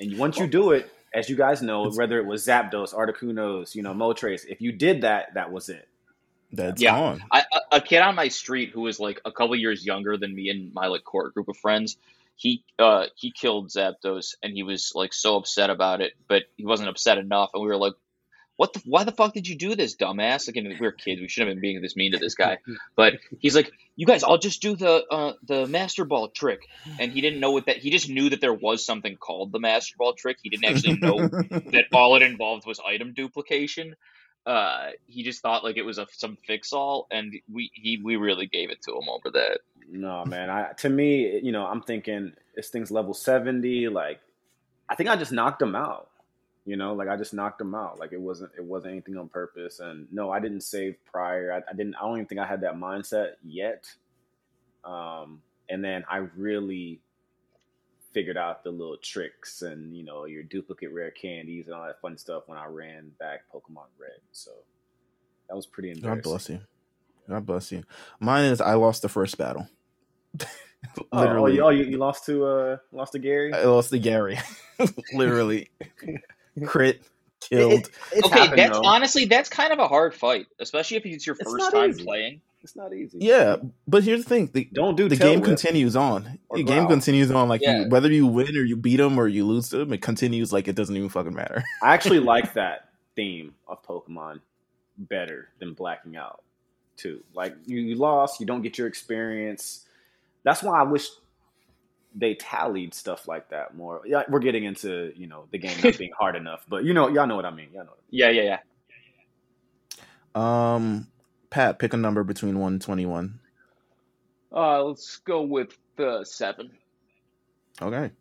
[0.00, 3.82] And once you do it, as you guys know, whether it was Zapdos, Articunos, you
[3.82, 5.88] know, Moltres, if you did that, that was it.
[6.52, 6.98] That's Yeah.
[6.98, 7.22] on.
[7.30, 10.34] I, a, a kid on my street who was like a couple years younger than
[10.34, 11.96] me and my like core group of friends.
[12.36, 16.64] He uh he killed Zapdos and he was like so upset about it, but he
[16.64, 17.94] wasn't upset enough, and we were like,
[18.56, 18.82] "What the?
[18.84, 21.56] Why the fuck did you do this, dumbass?" Like, we were kids, we shouldn't have
[21.56, 22.58] been being this mean to this guy.
[22.96, 26.60] But he's like, "You guys, I'll just do the uh the Master Ball trick,"
[26.98, 27.78] and he didn't know what that.
[27.78, 30.38] He just knew that there was something called the Master Ball trick.
[30.42, 33.94] He didn't actually know that all it involved was item duplication.
[34.46, 38.16] Uh, he just thought like it was a some fix all, and we he we
[38.16, 39.60] really gave it to him over that.
[39.90, 40.50] No, man.
[40.50, 43.88] I to me, you know, I'm thinking this thing's level seventy.
[43.88, 44.20] Like,
[44.88, 46.10] I think I just knocked him out.
[46.66, 47.98] You know, like I just knocked him out.
[47.98, 49.80] Like it wasn't it wasn't anything on purpose.
[49.80, 51.52] And no, I didn't save prior.
[51.52, 51.94] I, I didn't.
[51.96, 53.92] I don't even think I had that mindset yet.
[54.84, 57.00] Um, and then I really
[58.12, 62.00] figured out the little tricks and you know your duplicate rare candies and all that
[62.00, 64.20] fun stuff when I ran back Pokemon Red.
[64.32, 64.52] So
[65.48, 66.22] that was pretty embarrassing.
[66.22, 66.60] God bless you.
[67.28, 67.84] God bless you.
[68.20, 69.68] Mine is I lost the first battle.
[71.12, 73.54] Oh, Literally, oh, you, oh, you, you lost to uh lost to Gary.
[73.54, 74.38] I lost to Gary.
[75.14, 75.70] Literally,
[76.66, 77.02] crit,
[77.40, 77.72] killed.
[77.72, 78.84] It- it's okay, happened, that's though.
[78.84, 82.04] honestly that's kind of a hard fight, especially if it's your It's first time easy.
[82.04, 82.40] playing.
[82.62, 83.16] It's not easy.
[83.22, 83.56] Yeah,
[83.88, 86.38] but here's the thing: the, Don't do the game whip continues on.
[86.50, 87.48] or The game continues on.
[87.48, 87.84] Like Yeah.
[87.84, 90.52] you, whether you win or you beat them or you lose to them, it continues
[90.52, 91.64] like it doesn't even fucking matter.
[91.82, 94.40] I actually like that theme of Pokemon
[94.98, 96.42] better than blacking out
[96.96, 97.22] too.
[97.34, 99.86] Like you, you lost, you don't get your experience.
[100.42, 101.08] That's why I wish
[102.14, 104.02] they tallied stuff like that more.
[104.06, 107.08] Yeah, we're getting into you know the game not being hard enough, but you know
[107.08, 107.68] y'all know what I mean.
[107.72, 107.90] Y'all know.
[107.90, 108.58] What Yeah, yeah,
[110.36, 110.74] yeah.
[110.74, 111.08] Um,
[111.50, 113.40] Pat, pick a number between one and twenty-one.
[114.52, 116.70] Uh, let's go with uh, seven.
[117.82, 118.12] Okay.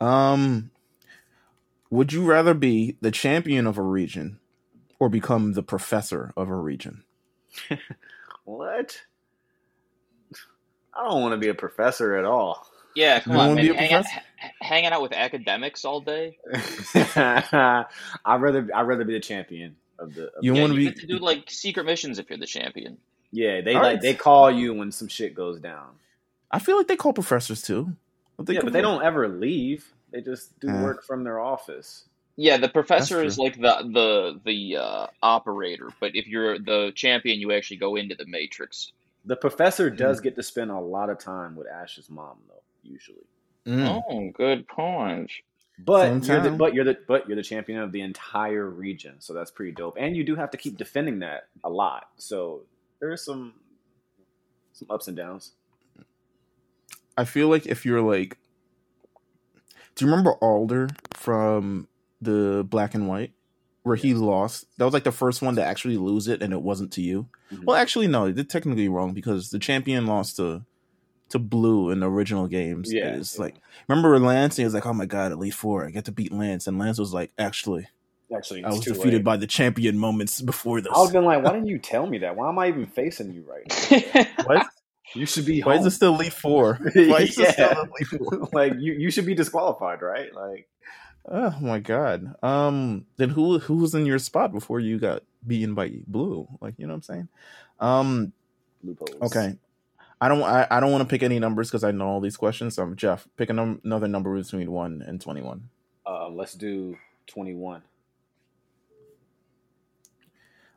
[0.00, 0.70] Um,
[1.90, 4.40] would you rather be the champion of a region
[4.98, 7.03] or become the professor of a region?
[7.70, 7.80] I mean.
[8.44, 9.00] What?
[10.94, 12.66] I don't want to be a professor at all.
[12.94, 13.74] Yeah, come You on, man.
[13.74, 14.04] Hang out,
[14.60, 16.38] hanging out with academics all day.
[17.14, 17.86] I'd
[18.40, 20.26] rather I'd rather be the champion of the.
[20.32, 22.98] Of You yeah, wanna be- get to do like secret missions if you're the champion.
[23.32, 24.00] yeah, they All like right.
[24.02, 25.86] they call you when some shit goes down.
[26.50, 27.96] I feel like they call professors too.
[28.38, 29.92] Don't yeah, but they from- don't ever leave.
[30.12, 30.82] They just do Uh.
[30.82, 32.04] work from their office.
[32.36, 37.38] Yeah, the professor is like the the the uh, operator, but if you're the champion,
[37.38, 38.92] you actually go into the matrix.
[39.24, 42.62] The professor does get to spend a lot of time with Ash's mom, though.
[42.82, 43.24] Usually,
[43.66, 44.02] Mm.
[44.08, 45.30] Oh, good point.
[45.78, 49.14] but Same you're the but you're the but you're the champion of the entire region,
[49.20, 49.96] so that's pretty dope.
[49.98, 52.08] And you do have to keep defending that a lot.
[52.16, 52.62] So
[53.00, 53.54] there is some
[54.72, 55.52] some ups and downs.
[57.16, 58.36] I feel like if you're like,
[59.94, 61.86] do you remember Alder from
[62.24, 63.32] the Black and White,
[63.82, 64.66] where he lost?
[64.78, 67.28] That was like the first one to actually lose it, and it wasn't to you.
[67.52, 67.64] Mhm.
[67.64, 70.62] Well, actually, no, they're technically wrong because the champion lost to
[71.30, 72.92] to Blue in the original games.
[72.92, 73.42] Yeah, it's yeah.
[73.44, 73.54] like
[73.88, 74.56] remember Lance?
[74.56, 76.98] He was like, "Oh my god, Elite Four, I get to beat Lance," and Lance
[76.98, 77.88] was like, "Actually,
[78.34, 79.24] Actually, I was defeated late.
[79.24, 82.18] by the champion moments before this." I was been like, why didn't you tell me
[82.18, 82.36] that?
[82.36, 84.24] Why am I even facing you right now?
[84.46, 84.64] Why,
[85.14, 85.60] You should be.
[85.62, 86.74] why is it still Elite Four?
[86.94, 87.80] Why is it still Yeah.
[87.82, 88.48] Elite Four?
[88.52, 88.92] like you?
[88.94, 90.34] You should be disqualified, right?
[90.34, 90.68] Like
[91.26, 92.34] Oh my god.
[92.42, 96.48] Um then who who was in your spot before you got beaten by blue?
[96.60, 97.28] Like, you know what I'm saying?
[97.80, 98.32] Um
[98.82, 99.22] loopholes.
[99.22, 99.56] okay.
[100.20, 102.36] I don't I, I don't want to pick any numbers cuz I know all these
[102.36, 102.76] questions.
[102.76, 105.68] So I'm Jeff, pick a num- another number between 1 and 21.
[106.06, 107.82] Uh, let's do twenty-one.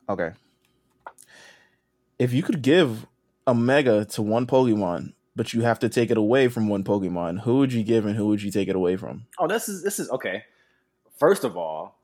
[0.10, 0.32] Okay.
[2.18, 3.06] If you could give
[3.46, 7.42] a mega to one Pokemon, but you have to take it away from one Pokemon,
[7.42, 9.26] who would you give and who would you take it away from?
[9.40, 10.44] Oh, this is this is okay.
[11.18, 11.96] First of all,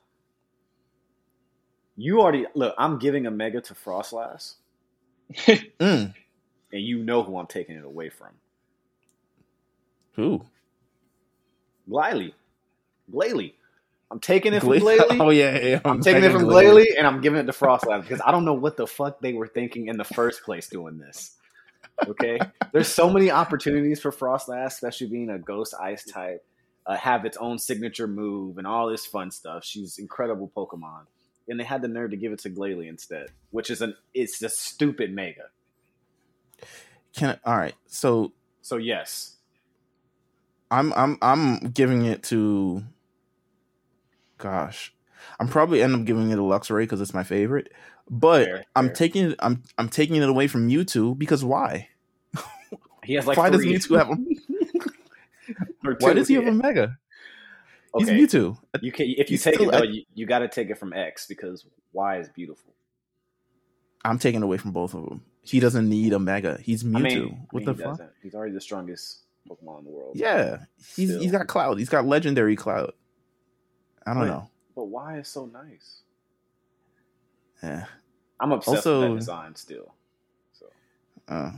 [1.98, 2.74] you already look.
[2.78, 4.56] I'm giving a mega to Froslass,
[5.80, 6.14] Mm,
[6.72, 8.30] and you know who I'm taking it away from.
[10.14, 10.46] who?
[11.90, 12.34] Glalie,
[13.12, 13.54] Glalie.
[14.12, 15.20] I'm taking it from Gla- Glalie.
[15.20, 15.80] oh yeah, yeah.
[15.84, 18.54] I'm taking it from Glalie, and I'm giving it to Froslass because I don't know
[18.54, 21.36] what the fuck they were thinking in the first place doing this.
[22.08, 22.40] Okay,
[22.72, 26.46] there's so many opportunities for Froslass, especially being a Ghost Ice type,
[26.86, 29.64] uh, have its own signature move and all this fun stuff.
[29.64, 31.06] She's incredible Pokemon,
[31.48, 34.42] and they had the nerve to give it to Glalie instead, which is an it's
[34.42, 35.50] a stupid Mega.
[37.16, 37.76] Can I, all right.
[37.88, 39.38] So So yes,
[40.72, 42.84] I'm I'm I'm giving it to.
[44.40, 44.94] Gosh,
[45.40, 47.72] I'm probably end up giving it a Luxray because it's my favorite.
[48.10, 48.96] But Fair, I'm fair.
[48.96, 49.36] taking it.
[49.40, 51.90] I'm I'm taking it away from Mewtwo because why?
[53.04, 53.74] he has like why does three.
[53.74, 54.10] Mewtwo have?
[54.10, 56.98] A, why does he have a Mega?
[57.98, 58.18] He's Okay.
[58.20, 58.58] Mewtwo.
[58.82, 60.94] You can if you He's take it though, you, you got to take it from
[60.94, 62.74] X because Y is beautiful.
[64.06, 65.24] I'm taking it away from both of them.
[65.42, 66.58] He doesn't need a Mega.
[66.62, 66.98] He's Mewtwo.
[66.98, 67.92] I mean, what I mean, the he fuck?
[67.92, 68.10] doesn't.
[68.22, 70.14] He's already the strongest Pokemon in the world.
[70.16, 70.60] Yeah,
[70.96, 71.22] he's Still.
[71.22, 71.78] he's got Cloud.
[71.80, 72.92] He's got Legendary Cloud.
[74.06, 74.28] I don't Wait.
[74.30, 74.50] know.
[74.76, 76.02] but why is so nice?
[77.64, 77.86] Yeah.
[78.40, 79.96] I'm obsessed Also- with that design still.
[80.54, 80.66] So
[81.28, 81.52] Uh,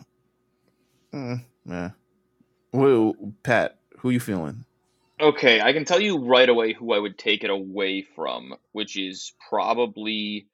[1.13, 1.89] mm, yeah.
[2.72, 4.65] Well, Pat, who you feeling?
[5.20, 8.98] Okay, I can tell you right away who I would take it away from, which
[8.98, 10.48] is probably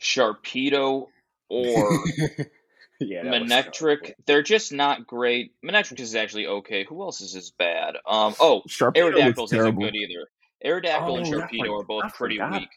[0.00, 1.08] Sharpedo
[1.48, 2.04] or
[3.00, 4.12] yeah, that Manectric.
[4.26, 5.52] They're just not great.
[5.64, 6.84] Manectric is actually okay.
[6.84, 7.96] Who else is as bad?
[8.06, 10.28] Um, oh, Sharpedo Aerodactyls looks isn't good either.
[10.64, 12.60] Aerodactyl Oh, and that's Sharpedo are both I pretty forgot.
[12.60, 12.68] weak.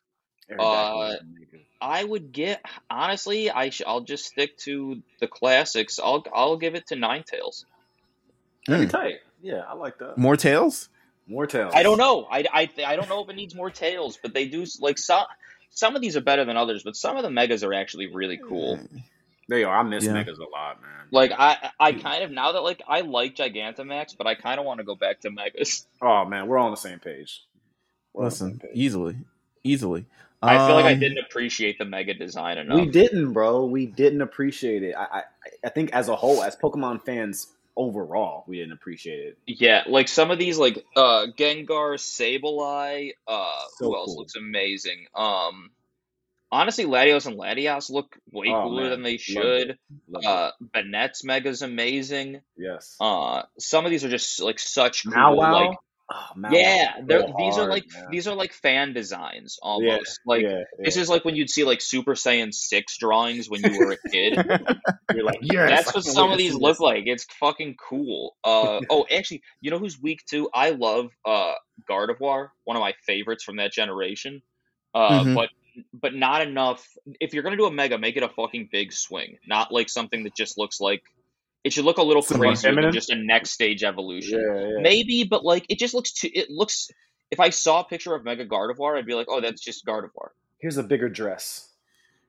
[0.60, 1.13] Uh,
[1.82, 3.50] I would get honestly.
[3.50, 6.00] I sh- I'll just stick to the classics.
[6.04, 7.65] I'll I'll give it to Ninetales.
[8.65, 8.89] Pretty Mm.
[8.89, 9.15] tight.
[9.42, 10.18] Yeah, I like that.
[10.18, 10.89] More tails?
[11.28, 11.74] More tails.
[11.76, 12.28] I don't know.
[12.30, 15.26] I, I, I don't know if it needs more tails, but they do like some
[15.70, 16.84] some of these are better than others.
[16.84, 18.80] But some of the megas are actually really cool.
[19.48, 19.78] They are.
[19.80, 20.13] I miss Yeah.
[20.13, 20.89] Megas a lot, man.
[21.12, 24.65] Like I I kind of now that like I like Gigantamax, but I kind of
[24.65, 25.86] want to go back to megas.
[26.02, 27.44] oh man, we're all on the same page.
[28.13, 28.72] We're on the same Listen, page.
[28.74, 29.15] easily,
[29.63, 30.06] easily.
[30.41, 32.80] I feel like I Um, didn't appreciate the mega design enough.
[32.80, 33.65] We didn't, bro.
[33.65, 34.95] We didn't appreciate it.
[34.95, 35.23] I, I,
[35.65, 39.38] I think as a whole, as Pokemon fans overall, we didn't appreciate it.
[39.47, 43.12] Yeah, like some of these, like uh Gengar, Sableye.
[43.28, 44.17] Uh, So who else cool.
[44.17, 45.06] looks amazing?
[45.15, 45.71] Um,
[46.52, 48.91] honestly, Latios and Latias look way Oh, cooler man.
[48.91, 49.78] than they Love should.
[50.10, 50.28] Love it.
[50.28, 52.41] Uh, Banette's Mega's amazing.
[52.58, 52.95] yes.
[52.99, 55.69] Uh, some of these are just like such cool, Now, wow.
[55.69, 55.78] like
[56.12, 58.06] Oh, yeah, they're so these are like man.
[58.12, 60.19] these are like fan designs Yeah, almost.
[60.26, 63.78] Like yeah, this is like when you'd see like Super Saiyan six drawings when you
[63.78, 64.34] were a kid.
[65.13, 65.69] You're like, yes.
[65.69, 66.80] That's what some of these look this.
[66.80, 67.04] like.
[67.06, 68.36] It's fucking cool.
[68.43, 70.50] Uh oh, actually, you know who's weak too?
[70.54, 71.54] I love uh
[71.88, 74.41] Gardevoir, one of my favorites from that generation.
[74.95, 75.36] Uh Mhm.
[75.36, 75.50] but
[75.93, 76.84] but not enough
[77.19, 79.38] if you're gonna do a mega, make it a fucking big swing.
[79.45, 81.04] Not like something that just looks like
[81.63, 84.39] it should look a little Somewhat crazier than just a next stage evolution.
[84.39, 84.82] Yeah, yeah.
[84.82, 86.89] Maybe, but like it just looks too it looks
[87.32, 90.30] if I saw a picture of Mega Gardevoir, I'd be like, oh, that's just Gardevoir.
[90.60, 91.67] Here's a bigger dress.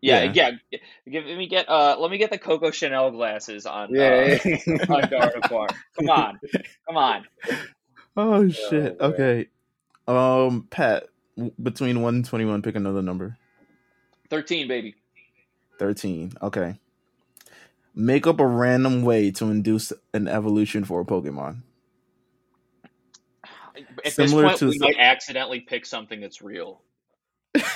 [0.03, 0.53] Yeah, Yeah.
[0.71, 0.79] yeah.
[1.11, 4.49] Give let me get uh let me get the Coco Chanel glasses on Yeah, uh,
[4.49, 4.57] yeah.
[4.89, 5.69] on Gardevoir.
[5.99, 6.41] Come on.
[6.89, 7.27] Come on.
[8.17, 8.99] Oh shit.
[9.01, 9.13] man.
[9.13, 9.49] Okay.
[10.09, 11.05] Um, Pat,
[11.63, 13.37] between one and twenty-one, pick another number.
[14.31, 14.97] 13, baby.
[15.79, 16.33] Thirteen.
[16.43, 16.79] Okay.
[17.95, 21.63] Make up a random way to induce an evolution for a Pokemon.
[24.05, 26.81] At Similar this point, to we might accidentally pick something that's real.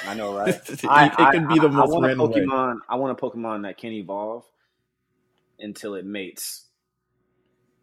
[0.07, 0.49] I know, right?
[0.69, 2.41] it I, it can be the I, most I want a random way.
[2.41, 2.77] Pokemon.
[2.89, 4.45] I want a Pokemon that can evolve
[5.59, 6.67] until it mates.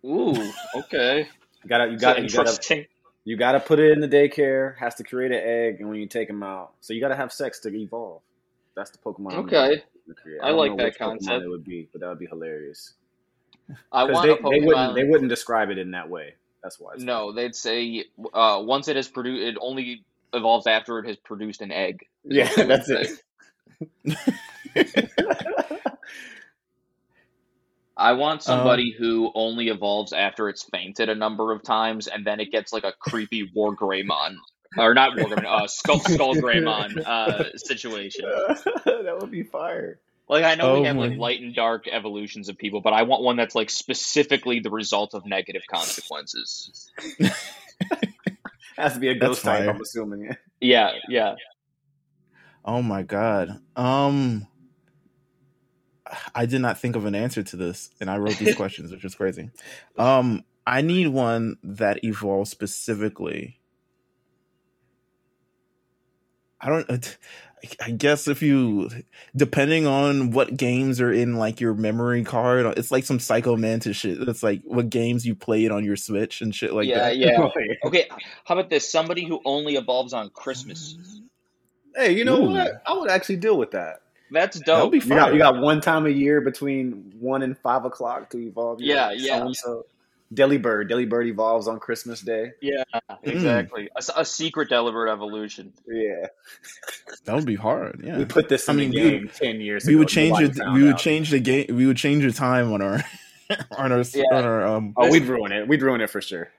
[0.06, 1.28] Ooh, okay.
[1.64, 2.88] You gotta, you gotta, you gotta,
[3.24, 4.78] you gotta put it in the daycare.
[4.78, 7.32] Has to create an egg, and when you take them out, so you gotta have
[7.32, 8.22] sex to evolve.
[8.76, 9.34] That's the Pokemon.
[9.34, 9.84] I'm Okay.
[10.14, 10.38] Gonna.
[10.42, 11.44] I like that concept.
[11.44, 12.94] It would be, but that would be hilarious.
[13.92, 14.52] I Because want they, a Pokemon.
[14.52, 16.36] they wouldn't, they wouldn't describe it in that way.
[16.64, 16.94] That's why.
[16.96, 21.18] It's no, they'd say uh, once it has produced, it only evolves after it has
[21.18, 22.06] produced an egg.
[22.24, 23.08] Yeah, what they would that's say.
[24.06, 24.18] it.
[27.98, 32.26] I Um, want somebody who only evolves after it's fainted a number of times, and
[32.26, 34.38] then it gets like a creepy War Greymon,
[34.78, 38.26] or not War uh, Skull Skull Greymon uh, situation.
[38.86, 40.00] that would be fire.
[40.30, 43.04] Like I know Oh we have like light and dark evolutions of people, but I
[43.04, 46.90] want one that's like specifically the result of negative consequences.
[48.78, 49.60] Has to be a ghost type.
[49.60, 49.70] fire.
[49.72, 50.38] I'm assuming.
[50.62, 51.36] Yeah, yeah.
[52.64, 53.60] Oh my god.
[53.76, 54.48] Um
[56.34, 59.04] I did not think of an answer to this and I wrote these questions, which
[59.04, 59.50] is crazy.
[59.98, 63.60] Um I need one that evolves specifically.
[66.62, 66.98] I don't uh,
[67.80, 68.90] I guess if you
[69.36, 73.98] depending on what games are in like your memory card, it's like some psycho mantis
[73.98, 74.18] shit.
[74.28, 77.18] It's like what games you played on your Switch and shit like yeah, that.
[77.18, 77.50] yeah.
[77.86, 78.08] Okay,
[78.46, 78.90] how about this?
[78.90, 80.98] Somebody who only evolves on Christmas.
[81.96, 82.52] Hey, you know Ooh.
[82.52, 82.82] what?
[82.86, 84.02] I would actually deal with that.
[84.32, 84.94] That's dope.
[84.94, 88.40] be You got, you got one time a year between one and five o'clock to
[88.40, 88.80] evolve.
[88.82, 89.40] Yeah, yeah.
[89.40, 89.86] So-and-so.
[90.34, 90.90] Delibird.
[90.90, 92.52] Delibird evolves on Christmas Day.
[92.62, 92.84] Yeah,
[93.24, 93.90] exactly.
[94.16, 95.74] A secret delivered evolution.
[95.88, 96.28] Yeah.
[97.26, 98.02] That would be hard.
[98.04, 98.18] Yeah.
[98.18, 100.00] We put this I mean, the we game ten years we ago.
[100.00, 100.56] would change Nobody it.
[100.56, 101.00] found We would out.
[101.00, 101.66] change the game.
[101.70, 103.04] We would change the time on our
[103.78, 104.24] on our Yeah.
[104.32, 104.94] on our um.
[104.98, 105.68] Oh, we'd ruin it.
[105.68, 106.50] We'd ruin it for sure.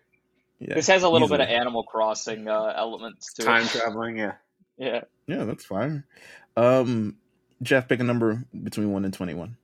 [0.60, 1.48] Yeah, This has a little bit of.
[1.48, 3.70] Animal Crossing uh, elements to Time it.
[3.70, 4.34] traveling, yeah.
[4.78, 5.00] Yeah.
[5.26, 6.04] Yeah, that's fine.
[6.56, 7.16] Um,
[7.62, 9.56] Jeff, pick a number between one and twenty-one.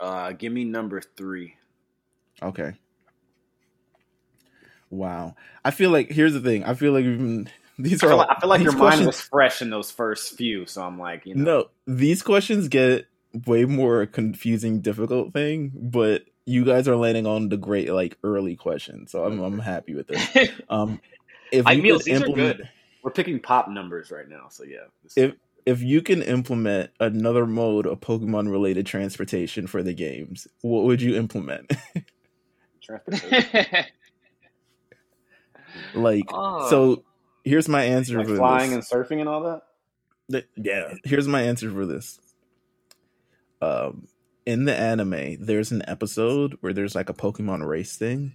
[0.00, 1.56] Uh, give me number three.
[2.42, 2.72] Okay.
[4.90, 5.34] Wow.
[5.64, 6.64] I feel like here's the thing.
[6.64, 7.48] I feel like even,
[7.78, 9.70] these I are feel like, I feel like these your mind questions- was fresh in
[9.70, 13.06] those first few, so I'm like, you know, No, these questions get
[13.46, 18.56] way more confusing, difficult thing, but you guys are landing on the great like early
[18.56, 20.50] questions, so I'm I'm happy with this.
[20.70, 21.00] Um,
[21.52, 22.68] if I you mean, could these are implement- good.
[23.02, 24.86] we're picking pop numbers right now, so yeah.
[25.14, 25.34] If
[25.66, 31.02] if you can implement another mode of Pokemon related transportation for the games, what would
[31.02, 31.70] you implement?
[32.82, 33.84] transportation,
[35.94, 36.68] like, Oh.
[36.70, 37.04] so
[37.44, 38.90] here's my answer like for flying this.
[38.92, 39.62] and surfing and all that.
[40.30, 42.20] Th- yeah, here's my answer for this.
[43.60, 44.06] Um,
[44.46, 48.34] in the anime, there's an episode where there's like a Pokemon race thing,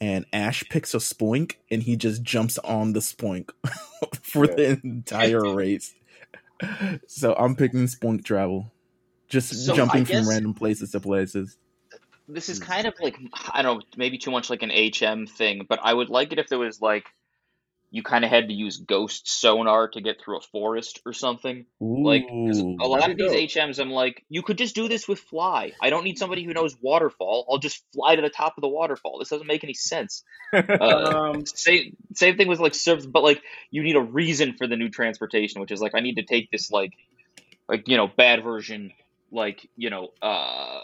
[0.00, 3.50] and Ash picks a Spoink and he just jumps on the Spoink
[4.22, 5.94] for the entire race.
[7.06, 8.70] So I'm picking Spoink travel,
[9.28, 11.56] just So, jumping guess- from random places to places.
[12.28, 13.16] This is kind of like
[13.52, 16.38] I don't know, maybe too much like an HM thing, but I would like it
[16.38, 17.06] if there was like
[17.90, 21.64] you kind of had to use ghost sonar to get through a forest or something.
[21.80, 22.76] Like 'cause Ooh.
[22.80, 23.40] a lot of these dope.
[23.40, 25.72] HMs, I'm like, you could just do this with fly.
[25.80, 27.46] I don't need somebody who knows waterfall.
[27.50, 29.18] I'll just fly to the top of the waterfall.
[29.18, 30.22] This doesn't make any sense.
[30.52, 34.66] Uh, Um, same same thing with like servs, but like you need a reason for
[34.66, 36.92] the new transportation, which is like I need to take this like
[37.68, 38.92] like you know bad version
[39.32, 40.80] like you know uh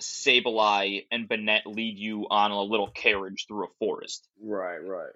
[0.00, 4.28] Sableye and Banette lead you on a little carriage through a forest.
[4.42, 5.12] right, right.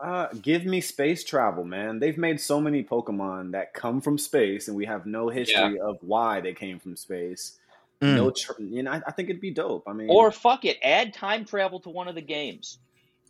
[0.00, 2.00] Uh, give me space travel, man.
[2.00, 5.98] They've made so many Pokemon that come from space, and we have no history of
[6.00, 7.60] why they came from space.
[8.00, 8.16] Mm.
[8.16, 9.84] No, tr- you know, I, I think it'd be dope.
[9.86, 12.78] I mean, Or fuck it, add time travel to one of the games.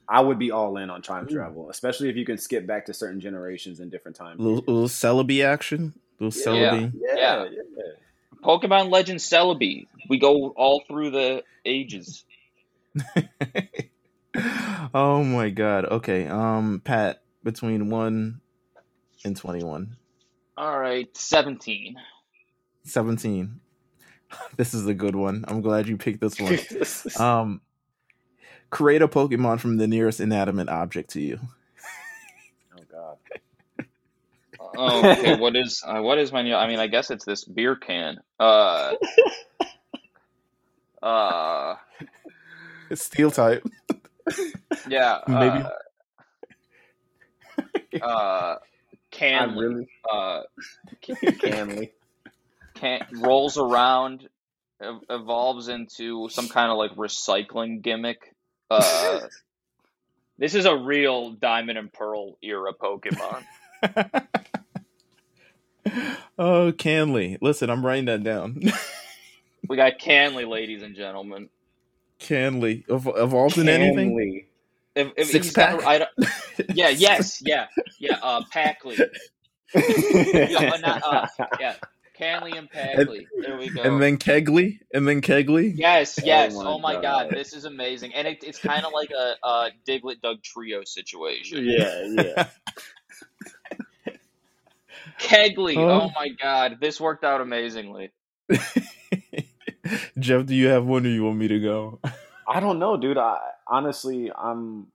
[0.09, 1.35] I would be all in on time Ooh.
[1.35, 4.41] travel, especially if you can skip back to certain generations in different times.
[4.41, 5.93] little, little Celebi action.
[6.21, 6.71] Little Yeah.
[6.71, 6.93] Celebi.
[6.97, 7.45] Yeah, Yeah.
[7.51, 7.83] yeah.
[8.43, 9.87] Pokemon Legend Celebi.
[10.09, 12.25] We go all through the ages.
[14.95, 15.85] oh my god.
[15.87, 16.27] Okay.
[16.27, 18.41] Um, Pat, between one
[19.25, 19.97] and twenty-one.
[20.57, 21.97] All right, 17.
[22.85, 23.61] 17.
[24.57, 25.45] This is a good one.
[25.47, 26.59] I'm glad you picked this one.
[27.21, 27.61] Um,
[28.71, 31.39] create a Pokemon from the nearest inanimate object to you.
[32.75, 33.87] oh God.
[34.77, 35.37] Oh, okay.
[35.39, 36.55] what is uh, what is my new?
[36.55, 38.19] I mean, I guess it's this beer can.
[38.39, 38.93] Uh,
[41.03, 41.77] uh,
[42.91, 43.65] It's steel type.
[44.89, 45.21] yeah.
[45.29, 45.65] Maybe.
[45.65, 45.69] Uh,
[48.03, 48.59] uh, I
[49.11, 50.43] can really uh
[51.41, 51.93] canly.
[52.75, 54.27] can rolls around,
[54.81, 58.35] ev- evolves into some kind of like recycling gimmick.
[58.71, 59.21] Uh,
[60.39, 63.45] this is a real Diamond and Pearl era Pokemon.
[66.39, 67.39] Oh, Canley.
[67.41, 68.63] Listen, I'm writing that down.
[69.69, 71.49] We got Canley, ladies and gentlemen.
[72.19, 72.83] Canley.
[72.91, 74.11] Ev- evolved in anything?
[74.17, 74.45] Canly.
[74.97, 76.11] If, if Six he's got- I don't-
[76.75, 77.69] yeah, yes, yeah,
[78.01, 78.19] yeah.
[78.23, 78.99] Uh, Packley.
[79.75, 81.27] Yeah, not, uh,
[81.61, 81.77] yeah,
[82.19, 83.27] Canley and Packley.
[83.41, 83.83] There we go.
[83.83, 84.81] And then Kegley.
[84.93, 85.73] And then Kegley.
[85.77, 86.55] yes, yes.
[86.57, 87.03] my Oh my, god.
[87.03, 87.31] God.
[87.31, 91.65] this is amazing, and it, it's kind of like a, a Diglett Doug trio situation.
[91.65, 92.49] yeah, yeah.
[95.23, 95.77] Kegley.
[95.77, 96.03] Oh.
[96.03, 98.11] Oh my god, this worked out amazingly.
[100.19, 102.01] Jeff, do you have one or you want me to go?
[102.47, 103.19] I don't know, dude.
[103.19, 104.89] I honestly, I'm,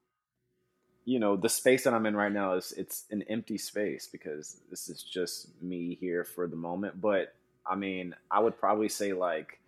[1.06, 4.58] you know, the space that I'm in right now is it's an empty space because
[4.70, 7.00] this is just me here for the moment.
[7.02, 7.34] But
[7.66, 9.60] I mean, I would probably say like,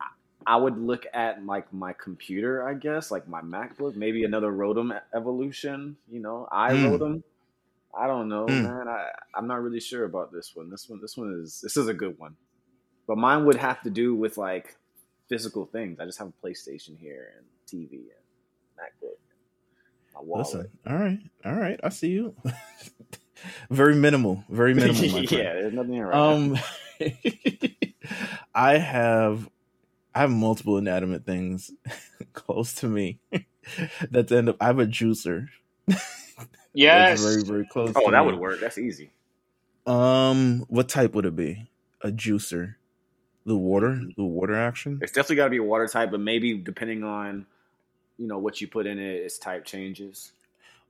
[0.00, 0.06] I-
[0.46, 4.98] I would look at like my computer, I guess, like my MacBook, maybe another Rotom
[5.14, 5.96] evolution.
[6.10, 6.98] You know, I Mm.
[6.98, 7.22] Rotom.
[7.98, 8.62] I don't know, Mm.
[8.64, 8.88] man.
[8.88, 10.70] I I'm not really sure about this one.
[10.70, 12.36] This one, this one is this is a good one.
[13.06, 14.76] But mine would have to do with like
[15.28, 15.98] physical things.
[16.00, 20.46] I just have a PlayStation here and TV and MacBook and my wallet.
[20.46, 22.34] Listen, all right, all right, I see you.
[23.70, 25.22] very minimal, very minimal.
[25.22, 26.12] Yeah, there's nothing here.
[26.12, 26.58] Um,
[28.54, 29.48] I have,
[30.14, 31.70] I have multiple inanimate things
[32.32, 33.20] close to me.
[34.10, 34.56] That's end up.
[34.60, 35.48] I have a juicer.
[36.76, 37.20] Yes.
[37.20, 37.92] That's very very close.
[37.96, 38.26] Oh, to that me.
[38.32, 38.60] would work.
[38.60, 39.10] That's easy.
[39.86, 41.68] Um, what type would it be?
[42.02, 42.74] A juicer.
[43.46, 44.98] The water, the water action.
[45.00, 47.46] It's definitely got to be a water type, but maybe depending on
[48.18, 50.32] you know what you put in it, its type changes.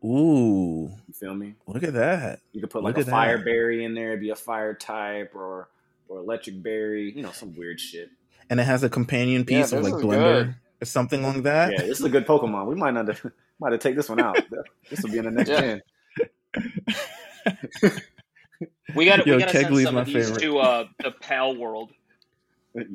[0.05, 1.55] Ooh, You feel me?
[1.67, 2.41] look at that.
[2.53, 3.13] You could put Look like a at that.
[3.13, 5.69] fire berry in there, it'd be a fire type, or
[6.09, 7.13] or electric berry.
[7.15, 8.11] You know, some weird shit.
[8.49, 10.55] And it has a companion Yeah, piece of like blender good.
[10.81, 11.73] Or something like that.
[11.73, 12.67] Yeah, this is a good Pokemon.
[12.67, 14.39] We might not have, might have take this one out.
[14.91, 15.61] This will be in the next Yeah.
[15.61, 15.83] gen.
[18.95, 21.11] We got Yo, we got to send Kegley's some my of these to uh, the
[21.13, 21.91] Pal World.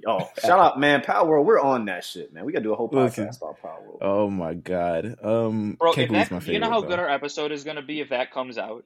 [0.05, 1.01] Oh, shout out, man!
[1.01, 2.45] Palworld, we're on that shit, man.
[2.45, 3.25] We gotta do a whole Listen.
[3.25, 3.97] podcast about Power World.
[3.99, 5.15] Oh my god.
[5.23, 6.53] Um, Bro, if that, my favorite.
[6.53, 6.87] you know how though.
[6.89, 8.85] good our episode is going to be if that comes out?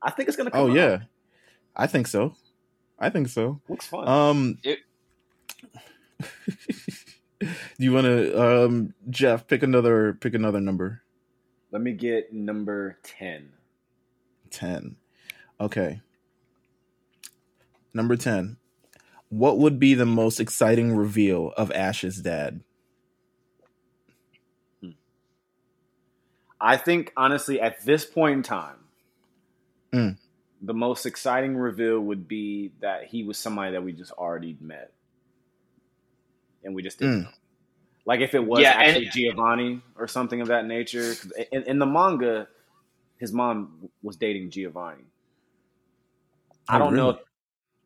[0.00, 0.52] I think it's gonna.
[0.52, 0.76] Come Oh out.
[0.76, 0.98] yeah,
[1.74, 2.36] I think so.
[3.00, 3.60] I think so.
[3.68, 4.06] looks fun.
[4.06, 4.78] Um, It-
[7.40, 11.02] do you want to, um, Jeff, pick another, pick another number.
[11.72, 13.52] Let me get number ten.
[14.50, 14.96] Ten.
[15.60, 16.00] Okay.
[17.94, 18.56] Number ten.
[19.28, 22.60] What would be the most exciting reveal of Ash's dad?
[26.60, 28.76] I think honestly, at this point in time,
[29.92, 30.18] Mm.
[30.60, 34.92] the most exciting reveal would be that he was somebody that we just already met,
[36.64, 37.24] and we just didn't Mm.
[37.24, 37.30] know.
[38.06, 41.14] Like if it was Yeah, and- actually Giovanni or something of that nature.
[41.14, 42.48] 'Cause In, in the manga,
[43.18, 45.04] his mom was dating Giovanni.
[46.68, 47.06] I Oh, don't know.
[47.08, 47.18] really?
[47.18, 47.24] If,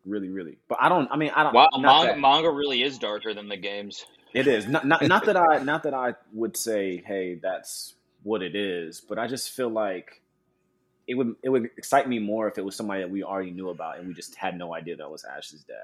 [0.05, 1.11] really, really, but I don't.
[1.11, 1.55] I mean, I don't.
[1.55, 4.05] Wow, manga, that- manga really is darker than the games.
[4.35, 8.43] It is not, not not that I not that I would say, hey, that's what
[8.43, 10.21] it is, but I just feel like
[11.07, 13.69] it would it would excite me more if it was somebody that we already knew
[13.71, 15.77] about and we just had no idea that was Ash's dad.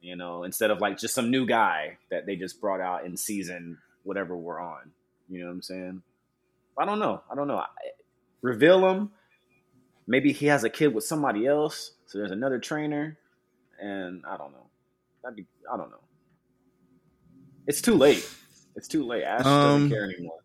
[0.00, 3.16] You know, instead of like just some new guy that they just brought out in
[3.16, 4.92] season whatever we're on.
[5.28, 6.02] You know what I'm saying?
[6.78, 7.22] I don't know.
[7.30, 7.58] I don't know.
[7.58, 7.66] I,
[8.42, 9.10] reveal him.
[10.06, 13.18] Maybe he has a kid with somebody else, so there's another trainer,
[13.80, 14.66] and I don't know.
[15.22, 16.00] That'd be I don't know.
[17.66, 18.28] It's too late.
[18.74, 19.22] It's too late.
[19.22, 20.38] Ash Um, doesn't care anymore.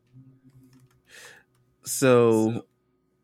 [1.85, 2.65] So,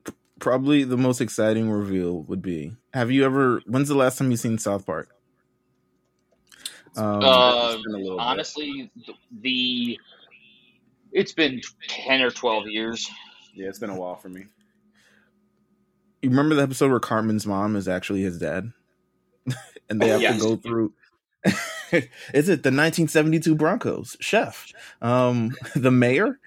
[0.03, 3.61] p- probably the most exciting reveal would be: Have you ever?
[3.67, 5.09] When's the last time you seen South Park?
[6.97, 8.19] Um, Uh, It's been a bit.
[8.19, 9.99] honestly, the, the
[11.11, 13.09] it's been ten or twelve years.
[13.53, 14.45] Yeah, it's been a while for me.
[16.21, 18.71] you remember the episode where Cartman's mom is actually his dad,
[19.89, 20.41] and they have Yes.
[20.41, 20.93] to go through.
[21.91, 24.71] is it the 1972 Broncos chef?
[25.01, 26.39] Um, the mayor?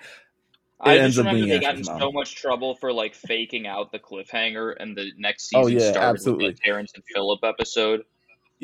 [0.81, 3.67] I It just up remember being they got in so much trouble for like faking
[3.67, 6.47] out the cliffhanger, and the next Oh, season yeah, started absolutely.
[6.47, 8.03] with the Terrence and Phillip episode.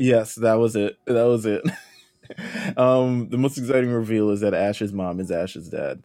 [0.01, 0.98] Yes, that was it.
[1.05, 1.62] That was it.
[2.78, 6.03] um, the most exciting reveal is that Ash's mom is Ash's dad.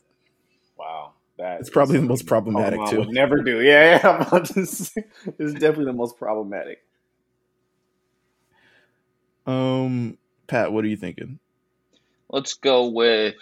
[0.78, 3.00] Wow, that It's probably the most problematic, too.
[3.00, 3.62] Would never do.
[3.62, 4.10] Yeah, yeah.
[4.10, 5.06] I'm about to say,
[5.40, 6.84] it's definitely the most problematic.
[9.48, 10.18] Um,
[10.48, 11.40] Pat, what are you thinking?
[12.28, 13.36] Let's go with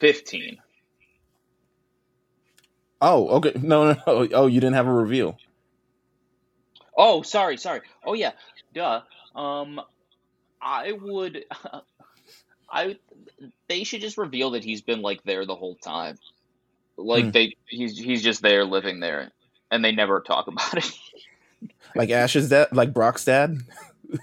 [0.00, 0.58] fifteen.
[3.00, 3.52] Oh, okay.
[3.62, 4.28] No, no, no.
[4.32, 5.38] Oh, you didn't have a reveal.
[6.96, 7.82] Oh, sorry, sorry.
[8.04, 8.32] Oh yeah,
[8.74, 9.02] duh.
[9.36, 9.80] Um,
[10.60, 11.44] I would.
[12.70, 12.96] I.
[13.68, 16.18] They should just reveal that he's been like there the whole time.
[16.96, 17.30] Like Hmm.
[17.30, 19.30] they, he's he's just there living there,
[19.70, 20.90] and they never talk about it.
[21.94, 23.58] Like Ash's dad, like Brock's dad,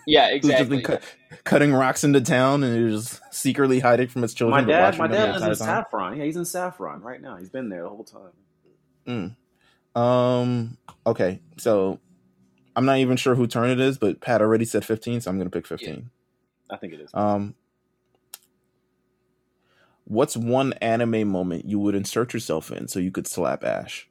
[0.08, 0.82] yeah, who's just been exactly.
[0.82, 1.04] cut,
[1.44, 4.66] cutting rocks into town and is secretly hiding from his children.
[4.66, 5.56] My but dad, my dad lives in entire time.
[5.56, 6.18] Saffron.
[6.18, 7.38] Yeah, he's in Saffron right now.
[7.38, 9.36] He's been there the whole time.
[9.96, 10.78] Um.
[11.06, 11.40] Okay.
[11.58, 12.00] So
[12.76, 15.38] I'm not even sure who turn it is, but Pat already said 15, so I'm
[15.38, 16.10] gonna pick 15.
[16.70, 17.12] I think it is.
[17.14, 17.56] Um.
[20.06, 24.08] What's one anime moment you would insert yourself in so you could slap Ash?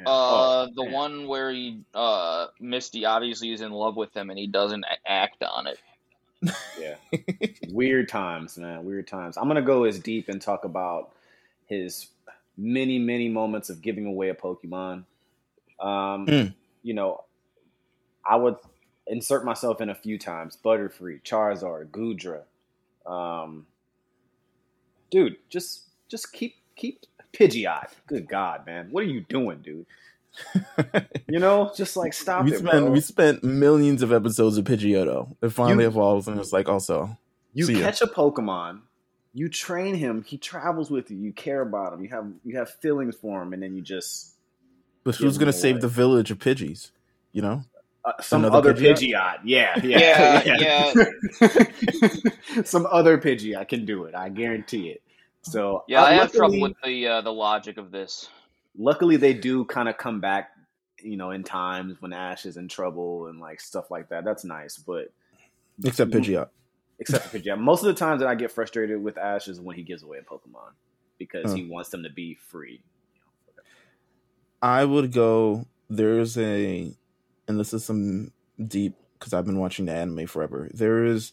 [0.00, 0.92] Uh, Oh, the man.
[0.92, 5.42] one where he, uh, Misty obviously is in love with him and he doesn't act
[5.44, 5.78] on it.
[6.78, 6.96] Yeah.
[7.70, 8.84] Weird times, man.
[8.84, 9.36] Weird times.
[9.36, 11.12] I'm gonna go as deep and talk about
[11.66, 12.08] his
[12.58, 15.04] many, many moments of giving away a Pokemon.
[15.80, 16.42] Um, Hmm.
[16.82, 17.24] you know,
[18.24, 18.56] I would
[19.06, 20.56] insert myself in a few times.
[20.64, 22.42] Butterfree, Charizard, Goodra.
[23.10, 23.66] Um,
[25.10, 27.00] dude, just just keep keep
[27.32, 27.88] Pidgeot.
[28.06, 29.86] Good God, man, what are you doing, dude?
[31.28, 32.90] You know, just like stop we it, spent bro.
[32.90, 35.34] we spent millions of episodes of Pidgeotto.
[35.42, 37.16] It finally You- evolves, and it's like also
[37.54, 37.80] You See ya.
[37.80, 38.80] catch a Pokemon,
[39.32, 42.70] you train him, he travels with you, you care about him, you have you have
[42.70, 44.33] feelings for him, and then you just
[45.04, 45.80] But who's gonna save away.
[45.82, 46.90] the village of Pidgeys?
[47.32, 47.62] You know,
[48.04, 48.98] uh, some Another other Pidgeot?
[49.12, 49.38] Pidgeot.
[49.44, 50.42] Yeah, yeah,
[51.40, 54.14] Yeah, some other Pidgeot can do it.
[54.14, 55.02] I guarantee it.
[55.42, 58.28] So Yeah, uh, I have trouble with the uh, the logic of this.
[58.76, 60.50] Luckily, they do kind of come back,
[61.00, 64.24] you know, in times when Ash is in trouble and like stuff like that.
[64.24, 65.12] That's nice, but
[65.84, 66.48] except Pidgeot.
[66.98, 69.76] except for Pidgeot, most of the times that I get frustrated with Ash is when
[69.76, 70.72] he gives away a Pokemon
[71.18, 71.56] because Huh.
[71.56, 72.80] he wants them to be free.
[74.64, 75.66] I would go.
[75.90, 76.90] There's a,
[77.46, 78.32] and this is some
[78.66, 80.70] deep because I've been watching the anime forever.
[80.72, 81.32] There is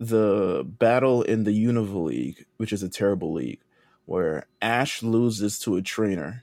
[0.00, 3.60] the battle in the Unova League, which is a terrible league,
[4.04, 6.42] where Ash loses to a trainer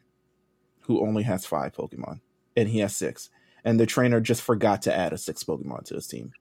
[0.83, 2.21] who only has five Pokemon,
[2.55, 3.29] and he has six,
[3.65, 6.31] and the trainer just forgot to add a sixth Pokemon to his team.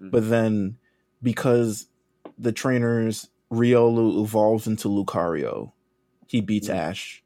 [0.00, 0.12] Mhm.
[0.12, 0.78] But then,
[1.20, 1.88] because
[2.38, 5.72] the trainer's Riolu evolves into Lucario,
[6.28, 6.74] he beats Mhm.
[6.74, 7.24] Ash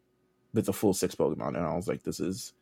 [0.54, 2.52] with a full six Pokemon, and I was like, "This is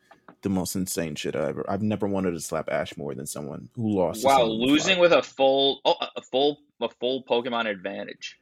[0.42, 3.68] the most insane shit I ever." I've never wanted to slap Ash more than someone
[3.74, 4.22] who lost.
[4.22, 5.00] to Wow, losing five.
[5.00, 8.38] with a full oh, a full a full Pokemon advantage.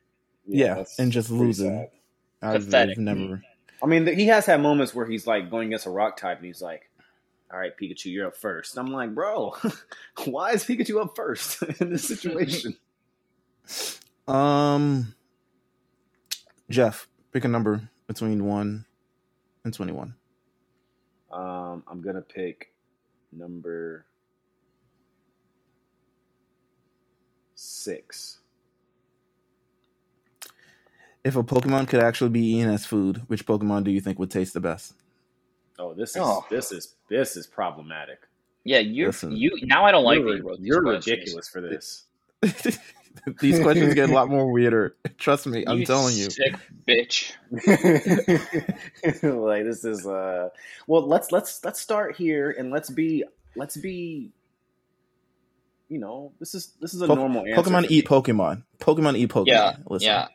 [0.47, 1.89] Yeah, that's and just losing.
[2.43, 2.99] I've, pathetic.
[2.99, 3.43] I've never.
[3.83, 6.47] I mean, he has had moments where he's like going against a rock type, and
[6.47, 6.91] he's like,
[7.53, 8.79] "All right, Pikachu, you're up first.
[8.79, 9.57] I'm like, "Bro,
[10.25, 12.77] why is Pikachu up first in this situation?"
[14.29, 15.15] Um,
[16.69, 18.87] Jeff, pick a number between one
[19.67, 20.15] and twenty-one.
[21.33, 22.73] um, I'm gonna pick
[23.33, 24.07] number
[27.55, 28.39] six.
[31.25, 34.31] If a Pokemon could actually be eaten as food, which Pokemon do you think would
[34.31, 34.95] taste the best?
[35.79, 36.47] Oh, this is Oh.
[36.49, 38.21] this is this is problematic.
[38.65, 39.37] Yeah, you Listen.
[39.37, 41.07] you now I don't like you're you wrote these you're questions.
[41.07, 42.05] ridiculous for this.
[43.41, 44.97] These questions get a lot more weirder.
[45.19, 46.31] Trust me, I'm You telling you.
[46.31, 46.55] sick
[46.87, 47.33] bitch.
[49.23, 50.49] like this is uh
[50.87, 53.25] well let's let's let's start here and let's be
[53.57, 54.31] let's be
[55.89, 58.07] you know this is this is a Po- normal answer Pokemon eat.
[58.07, 58.63] Pokemon.
[58.81, 59.47] Pokemon eat Pokemon.
[59.47, 60.07] Yeah, Listen.
[60.09, 60.29] yeah.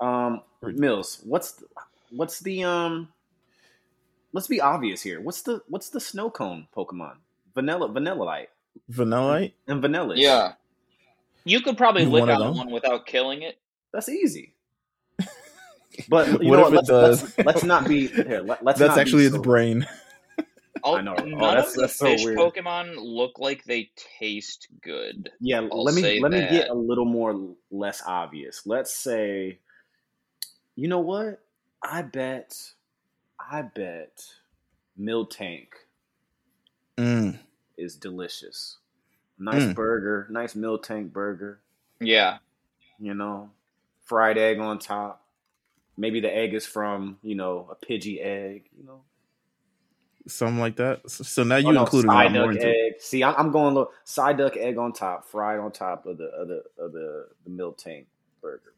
[0.00, 1.66] um mills what's the,
[2.10, 3.08] what's the um
[4.32, 7.16] let's be obvious here what's the what's the snow cone pokemon
[7.54, 8.48] vanilla vanilla light
[8.90, 9.52] Vanillite.
[9.68, 10.54] and vanilla Yeah.
[11.44, 13.58] You could probably You lick wanna on one without killing it.
[13.92, 14.54] that's easy
[16.08, 17.22] but you What know if what, it let's, does?
[17.22, 19.86] let's, let's not be here let, let's That's not be actually its so- brain.
[20.86, 21.14] I know.
[21.18, 22.36] Oh, None that's- of the that's so fish weird.
[22.38, 25.30] Pokemon look like they taste good.
[25.40, 28.66] Yeah, I'll let me say let me get a little more less obvious.
[28.66, 29.60] Let's say,
[30.76, 31.40] you know what?
[31.82, 32.54] I bet,
[33.40, 34.24] I bet,
[35.00, 35.68] Miltank
[36.98, 37.38] Mm.
[37.78, 38.76] is delicious.
[39.38, 39.74] Nice Mm.
[39.74, 41.60] burger, nice Miltank burger.
[42.00, 42.38] Yeah.
[42.98, 43.50] You know,
[44.04, 45.26] fried egg on top.
[45.96, 48.68] Maybe the egg is from you know a Pidgey egg.
[48.76, 49.02] You know,
[50.26, 51.08] Something like that.
[51.10, 52.92] So, so now you Oh, no, included side more duck into egg.
[52.98, 56.24] See, I'm, I'm going little side duck egg on top, fried on top of the
[56.26, 58.06] of the of the, the Miltank
[58.40, 58.72] burger.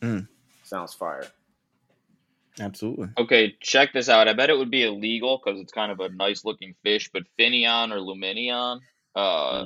[0.00, 0.28] Mm.
[0.62, 1.26] Sounds fire.
[2.60, 3.08] Absolutely.
[3.18, 4.28] Okay, check this out.
[4.28, 7.24] I bet it would be illegal because it's kind of a nice looking fish, but
[7.36, 8.78] Finneon or Lumineon,
[9.14, 9.64] uh,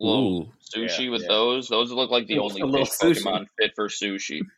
[0.00, 0.52] little Ooh.
[0.74, 1.28] sushi Yeah, with yeah.
[1.28, 1.68] those.
[1.68, 3.22] Those look like the only fish sushi.
[3.22, 4.40] Pokemon fit for sushi.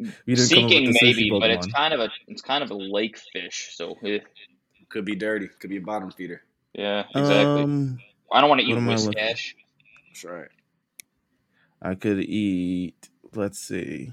[0.00, 2.70] You didn't Seeking with the sushi maybe, but it's kind of a it's kind of
[2.72, 3.70] a lake fish.
[3.74, 4.18] So eh,
[4.88, 5.46] Could be dirty.
[5.60, 6.42] Could be a bottom feeder.
[6.72, 7.62] yeah, exactly.
[7.62, 7.98] Um,
[8.32, 10.48] I don't want to eat what am I looking- That's right.
[11.80, 13.08] I could eat.
[13.36, 14.12] Let's see.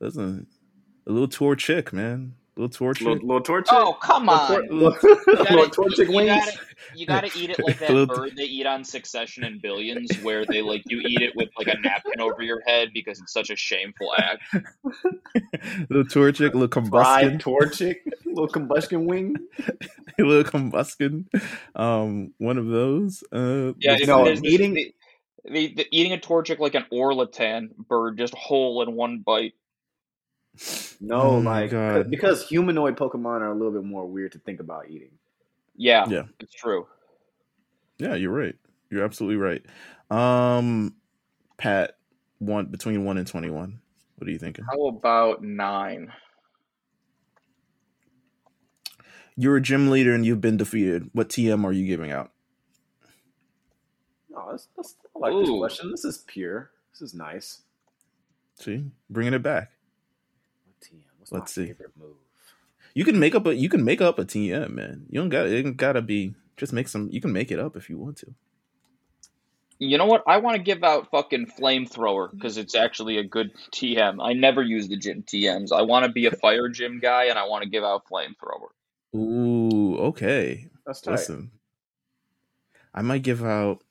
[0.00, 0.46] Listen,
[1.06, 2.34] a little Torchic, man.
[2.58, 2.92] A little tour.
[2.92, 3.66] Little, little torch.
[3.70, 4.50] Oh come on!
[4.68, 6.28] Little, You little gotta, torch you, you wings.
[6.28, 6.52] gotta,
[6.96, 10.44] you gotta eat it like that Little- bird they eat on Succession and Billions, where
[10.44, 13.50] they like you eat it with like a napkin over your head because it's such
[13.50, 14.42] a shameful act.
[15.88, 17.96] little Torchic, little Fried combustion, torchic.
[18.26, 19.36] little combustion wing.
[20.18, 21.28] little combustion.
[21.76, 23.22] Um, one of those.
[23.32, 24.94] Uh, Yeah, let's if there's eating- the,
[25.44, 29.54] the, the, eating a Torchic like an ortolan bird, just whole in one bite.
[31.00, 32.10] No, Oh my like God.
[32.10, 35.12] because humanoid Pokemon are a little bit more weird to think about eating.
[35.76, 36.24] Yeah, Yeah.
[36.40, 36.86] it's true.
[37.98, 38.56] Yeah, you're right.
[38.90, 39.64] You're absolutely right.
[40.10, 40.94] Um,
[41.56, 41.96] Pat,
[42.38, 43.80] one between one and twenty-one.
[44.16, 44.64] What are you thinking?
[44.64, 46.12] How about nine?
[49.36, 51.10] You're a gym leader and you've been defeated.
[51.12, 52.32] What TM are you giving out?
[54.30, 55.90] No, that's, that's, I like this question.
[55.92, 56.70] This is pure.
[56.92, 57.62] This is nice.
[58.56, 59.70] See, bringing it back.
[61.30, 61.46] What TM?
[61.46, 61.72] What's Let's my see.
[61.72, 62.16] favorite move?
[62.94, 65.06] You can make up a you can make up a TM, man.
[65.10, 65.64] You don't got it.
[65.64, 67.08] Ain't gotta be just make some.
[67.10, 68.34] You can make it up if you want to.
[69.78, 70.24] You know what?
[70.26, 74.18] I want to give out fucking flamethrower because it's actually a good TM.
[74.20, 75.70] I never use the gym TMs.
[75.70, 78.70] I want to be a fire gym guy and I want to give out flamethrower.
[79.16, 80.68] Ooh, okay.
[80.84, 81.12] That's tight.
[81.12, 81.52] Listen,
[82.92, 83.84] I might give out.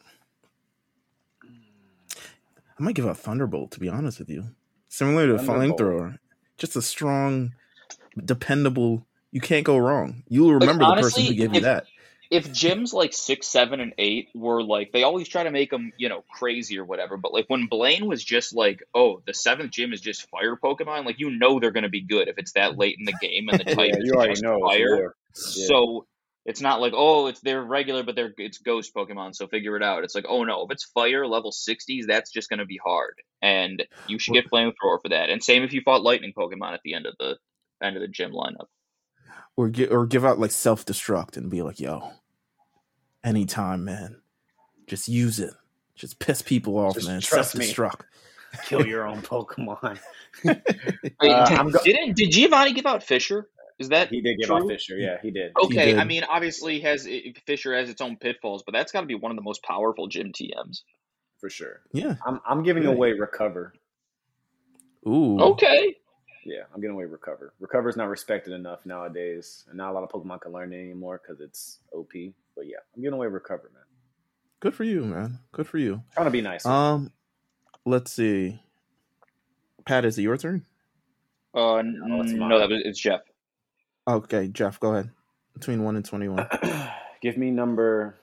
[2.80, 3.72] I might give out Thunderbolt.
[3.72, 4.50] To be honest with you,
[4.90, 5.80] similar to Thunderbolt.
[5.80, 6.18] Flamethrower,
[6.58, 7.54] just a strong,
[8.24, 9.06] dependable.
[9.32, 10.24] You can't go wrong.
[10.28, 11.86] You'll remember the person who gave you that.
[12.30, 15.94] If gyms like six, seven, and eight were like, they always try to make them,
[15.98, 17.16] you know, crazy or whatever.
[17.16, 21.06] But like when Blaine was just like, oh, the seventh gym is just fire Pokemon,
[21.06, 23.48] like you know they're going to be good if it's that late in the game
[23.48, 25.16] and the type is just fire.
[25.32, 26.06] So
[26.48, 29.84] it's not like oh, it's they're regular, but they're it's ghost Pokemon, so figure it
[29.84, 30.04] out.
[30.04, 33.16] It's like oh no, if it's fire level sixties, that's just going to be hard,
[33.44, 35.30] and you should get flamethrower for that.
[35.30, 37.38] And same if you fought lightning Pokemon at the end of the
[37.84, 38.68] end of the gym lineup.
[39.56, 42.12] or gi- or give out like self destruct and be like, "Yo,
[43.24, 44.22] anytime, man,
[44.88, 45.54] just use it.
[45.96, 47.22] Just piss people off, Just man.
[47.22, 47.66] Self trust me.
[47.72, 48.02] destruct."
[48.66, 50.00] Kill your own Pokemon.
[50.46, 50.62] Wait,
[51.20, 53.50] Uh, did, go- didn't did Giovanni give out Fissure?
[53.80, 54.58] Is that he did give true?
[54.58, 54.98] out Fissure.
[54.98, 55.52] Yeah, he did.
[55.62, 55.98] Okay, did.
[56.00, 57.08] I mean, obviously has
[57.46, 60.08] Fissure has its own pitfalls, but that's got to be one of the most powerful
[60.08, 60.82] gym TMs.
[61.40, 61.82] For sure.
[61.94, 62.16] Yeah.
[62.26, 62.96] I'm, I'm giving Really?
[62.96, 63.74] away Recover.
[65.08, 65.40] Ooh.
[65.40, 65.96] Okay,
[66.44, 67.54] Yeah, I'm giving away Recover.
[67.60, 70.78] Recover is not respected enough nowadays, and not a lot of Pokemon can learn it
[70.82, 72.12] anymore because it's OP.
[72.56, 73.84] But yeah, I'm giving away Recover, man.
[74.60, 75.38] Good for you, man.
[75.52, 76.02] Good for you.
[76.16, 76.66] Trying to be nice.
[76.66, 77.12] Um,
[77.86, 78.60] let's see.
[79.86, 80.66] Pat, is it your turn?
[81.54, 83.22] uh, No, no, that was it's Jeff.
[84.08, 85.10] Okay, Jeff, go ahead.
[85.54, 86.48] Between one and twenty-one.
[87.22, 88.16] Give me number.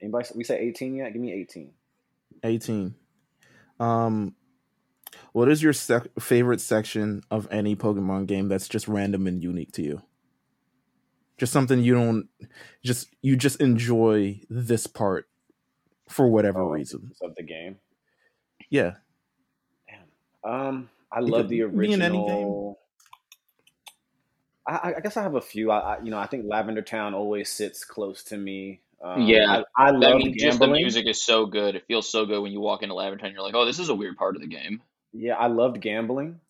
[0.00, 0.28] Anybody?
[0.34, 1.12] We say 18 yet?
[1.12, 1.70] Give me 18.
[2.42, 2.94] 18.
[3.80, 4.34] Um,
[5.32, 9.72] what is your sec- favorite section of any Pokemon game that's just random and unique
[9.72, 10.02] to you?
[11.38, 12.28] Just something you don't
[12.82, 15.28] just you just enjoy this part
[16.08, 17.12] for whatever Oh, reason.
[17.22, 17.76] of the game.
[18.70, 18.94] Yeah,
[19.86, 20.50] Damn.
[20.50, 22.22] Um, I It love the be in any game.
[22.26, 22.78] original.
[24.66, 25.70] I, I- I guess I have a few.
[25.70, 28.80] I, I, you know, I think Lavender Town always sits close to me.
[29.02, 29.62] Um, Yeah.
[29.76, 31.74] I, I I love mean, just the music is so good.
[31.76, 33.32] It feels so good when you walk into Laventon.
[33.32, 34.82] You're like, oh, this is a weird part of the game.
[35.12, 36.40] Yeah, I loved gambling.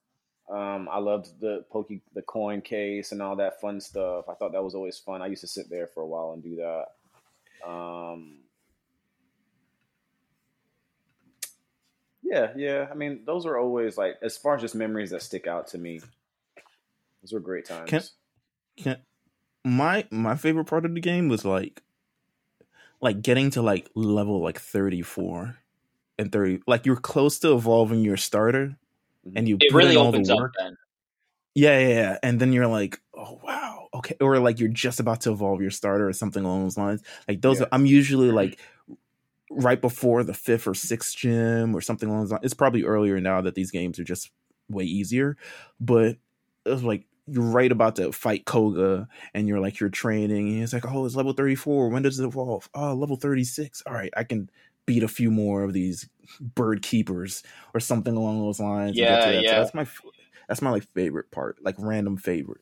[0.49, 4.29] Um, I loved the pokey, the coin case, and all that fun stuff.
[4.29, 5.21] I thought that was always fun.
[5.21, 7.69] I used to sit there for a while and do that.
[7.69, 8.39] Um,
[12.23, 12.87] yeah, yeah.
[12.91, 15.79] I mean, those are always like, as far as just memories that stick out to
[15.79, 16.01] me.
[17.27, 17.91] Those were great times.
[17.91, 18.03] Can-
[18.77, 18.97] Can
[19.64, 21.83] my my favorite part of the game was like
[23.01, 25.57] like getting to like level like 34
[26.20, 28.77] and 30 like you're close to evolving your starter
[29.35, 30.77] and you It really all opens the up work then.
[31.57, 35.22] yeah, yeah yeah and then you're like oh wow okay or like you're just about
[35.22, 37.64] to evolve your starter or something along those lines like those Yeah.
[37.64, 38.37] are, i'm usually mm-hmm.
[38.37, 38.61] like
[39.51, 43.20] right before the fifth or sixth gym or something along those lines it's probably earlier
[43.20, 44.31] now that these games are just
[44.68, 45.37] way easier
[45.81, 46.16] but
[46.64, 50.62] it was like you're right about to fight koga and you're like you're training and
[50.62, 54.12] it's like oh it's level 34 when does it evolve oh level 36 all right
[54.16, 54.49] i can
[54.87, 56.09] beat a few more of these
[56.41, 57.43] bird keepers
[57.74, 59.24] or something along those lines and get Yeah.
[59.24, 59.59] So yeah.
[59.59, 59.87] that's my
[60.49, 62.61] that's my like favorite part like random favorite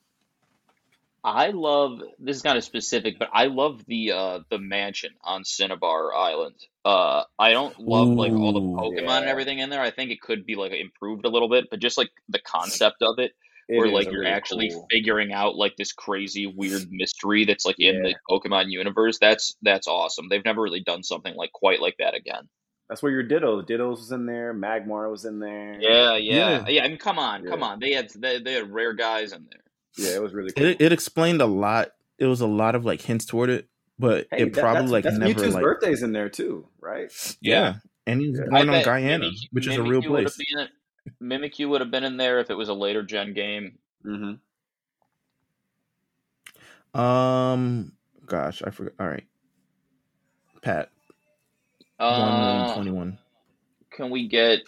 [1.27, 5.43] I love this is kind of specific, but I love the uh the mansion on
[5.45, 6.57] Cinnabar Island.
[6.85, 9.81] Uh I don't love like all the Ooh, Pokemon and everything in there.
[9.81, 13.01] I think it could be like improved a little bit, but just like the concept
[13.01, 13.33] of it,
[13.69, 17.45] It where is like you're really actually cool- figuring out like this crazy weird mystery
[17.45, 18.13] that's like in Yeah.
[18.13, 19.19] the Pokemon universe.
[19.21, 20.29] That's that's awesome.
[20.29, 22.49] They've never really done something like quite like that again.
[22.89, 24.53] That's where your Ditto, Dittos was in there.
[24.53, 25.79] Magmar was in there.
[25.81, 26.51] Yeah, Yeah.
[26.51, 26.85] yeah, yeah.
[26.85, 27.81] I mean, come on, come on.
[27.81, 29.63] They had they, they had rare guys in there.
[29.97, 30.67] yeah, it was really cool.
[30.67, 34.27] it, it explained a lot it was a lot of like hints toward it but
[34.31, 37.11] Hey, it that- probably that's, like that's never Mewtwo's like birthday's in there too, right?
[37.41, 38.47] yeah and he was Yeah.
[38.51, 40.69] born I on guyana Mimic- which is a real Mimikyu would have place been-
[41.23, 43.79] Mimikyu would have been in there if it was a later gen game.
[44.05, 44.35] Mm-hmm.
[47.01, 47.93] um
[48.27, 49.25] gosh i forgot all right
[50.61, 50.91] pat
[51.97, 53.19] one Uh, 21
[53.91, 54.61] can we get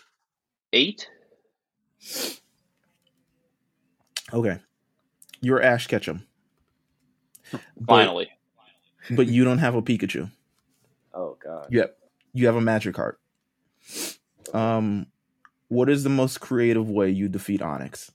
[0.72, 1.08] eight?
[4.32, 4.58] okay
[5.42, 6.26] you're ash ketchum
[7.52, 8.28] but, Finally,
[9.10, 10.30] but you don't have a pikachu
[11.16, 11.68] Oh god.
[11.70, 11.96] Yep.
[12.34, 13.14] You have a magic Magikarp.
[14.54, 15.06] Um,
[15.68, 18.10] what is the most creative way you defeat Onix?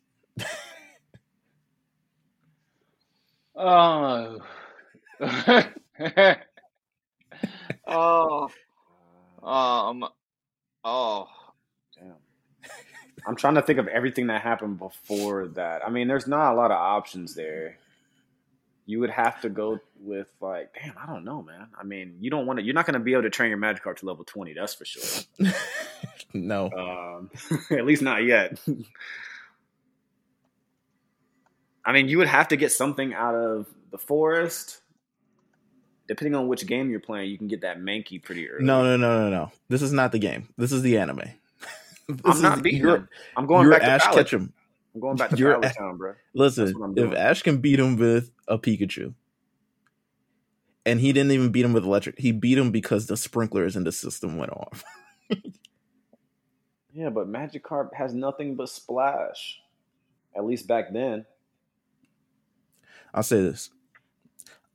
[3.56, 4.40] oh,
[7.88, 8.50] oh,
[9.44, 10.06] um,
[10.84, 11.28] oh.
[11.98, 12.16] Damn.
[13.28, 15.86] I'm trying to think of everything that happened before that.
[15.86, 17.78] I mean, there's not a lot of options there.
[18.86, 21.68] You would have to go with like, damn, I don't know, man.
[21.80, 22.66] I mean, you don't want to.
[22.66, 24.54] You're not going to be able to train your Magikarp to level 20.
[24.54, 25.26] That's for sure.
[26.34, 26.70] no.
[26.72, 27.30] Um,
[27.78, 28.60] at least not yet.
[31.86, 34.82] I mean, you would have to get something out of the forest.
[36.08, 38.66] Depending on which game you're playing, you can get that Mankey pretty early.
[38.66, 39.52] No, no, no, no, no.
[39.70, 40.50] This is not the game.
[40.58, 41.22] This is the anime.
[42.26, 43.08] I'm not beating him.
[43.38, 44.14] I'm going you're back to Ash.
[44.14, 44.54] Ketchum.
[44.94, 46.14] I'm going back to You're Pallet a- Town, bro.
[46.34, 47.14] Listen, That's what I'm if.
[47.18, 49.14] Ash can beat him with a Pikachu,
[50.86, 53.84] and he didn't even beat him with electric, he beat him because the sprinklers in
[53.86, 54.84] the system went off.
[56.94, 59.62] Yeah, but Magikarp has nothing but splash.
[60.36, 61.26] At least back then.
[63.14, 63.70] I'll say this: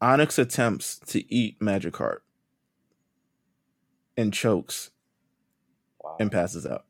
[0.01, 2.21] Onix attempts to eat Magikarp
[4.17, 4.93] and chokes
[6.03, 6.17] Wow.
[6.19, 6.87] and passes out.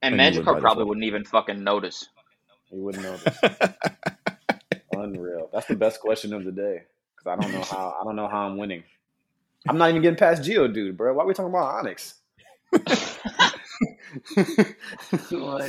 [0.00, 2.08] And And you Magikarp probably wouldn't even fucking notice.
[2.72, 3.38] You wouldn't know this.
[4.92, 5.48] Unreal.
[5.52, 6.82] That's the best question of the day.
[7.16, 8.84] Because I don't know how I don't know how I'm winning.
[9.68, 11.12] I'm not even getting past Geo, dude, bro.
[11.14, 12.14] Why are we talking about Onix?
[12.72, 12.84] Like,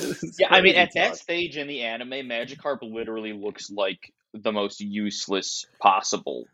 [0.02, 3.70] this is Yeah, I mean, crazy at that stage in the anime, Magikarp literally looks
[3.70, 6.45] like the most useless possible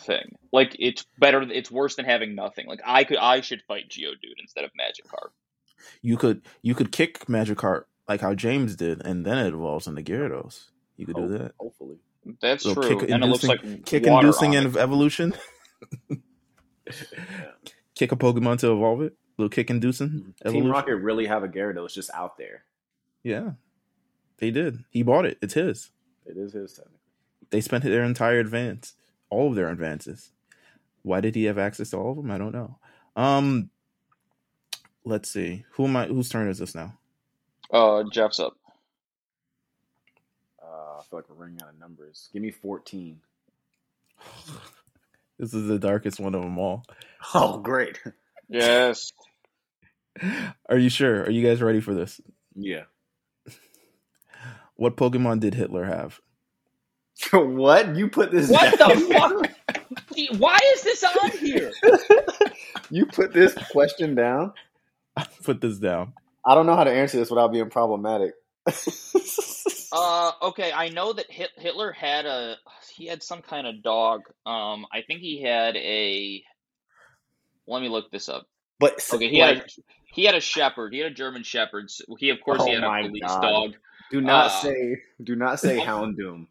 [0.00, 0.36] thing.
[0.52, 2.66] Like it's better, it's worse than having nothing.
[2.66, 5.30] Like I could, I should fight Geodude instead of Magikarp.
[6.02, 10.02] you could you could kick Magikarp like how James did, and then it evolves into
[10.02, 10.64] Gyarados.
[10.96, 11.52] You could do that.
[11.58, 11.96] Hopefully.
[12.40, 15.34] That's true, kick and it looks like inducing- Kick inducing in evolution.
[17.94, 19.14] kick a Pokemon to evolve it.
[19.36, 20.70] Little kick inducing Team evolution.
[20.70, 22.64] Rocket really have a Gyarados just out there.
[23.22, 23.52] Yeah,
[24.38, 24.84] they did.
[24.90, 25.38] He bought it.
[25.42, 25.90] It's his.
[26.26, 26.98] It is his technically.
[27.50, 28.94] They spent their entire advance,
[29.30, 30.30] all of their advances.
[31.02, 32.30] Why did he have access to all of them?
[32.30, 32.78] I don't know.
[33.16, 33.70] Um,
[35.04, 35.64] let's see.
[35.72, 36.06] Who am I?
[36.06, 36.94] Whose turn is this now?
[37.74, 38.56] Uh, Jeff's up.
[40.62, 42.28] Uh, I feel like we're running out of numbers.
[42.32, 43.20] Give me 14.
[45.36, 46.84] This is the darkest one of them all.
[47.34, 48.00] Oh, great.
[48.48, 49.10] Yes.
[50.68, 51.22] Are you sure?
[51.24, 52.20] Are you guys ready for this?
[52.54, 52.84] Yeah.
[54.76, 56.20] What Pokemon did Hitler have?
[57.32, 57.96] what?
[57.96, 58.90] You put this What down?
[58.90, 60.38] the fuck?
[60.38, 61.72] Why is this on here?
[62.90, 64.52] you put this question down?
[65.16, 66.12] I put this down.
[66.46, 68.34] I don't know how to answer this without being problematic.
[69.92, 72.56] Uh, okay, I know that Hit- Hitler had a
[72.96, 74.22] he had some kind of dog.
[74.46, 76.42] Um, I think he had a.
[77.68, 78.46] Let me look this up.
[78.80, 79.62] but Okay, he had a,
[80.14, 80.92] he had a shepherd.
[80.94, 81.90] He had a German shepherd.
[81.90, 83.42] So He of course he Oh had my a police God.
[83.42, 83.72] dog.
[84.10, 86.48] do not uh, say do not say Houndoom.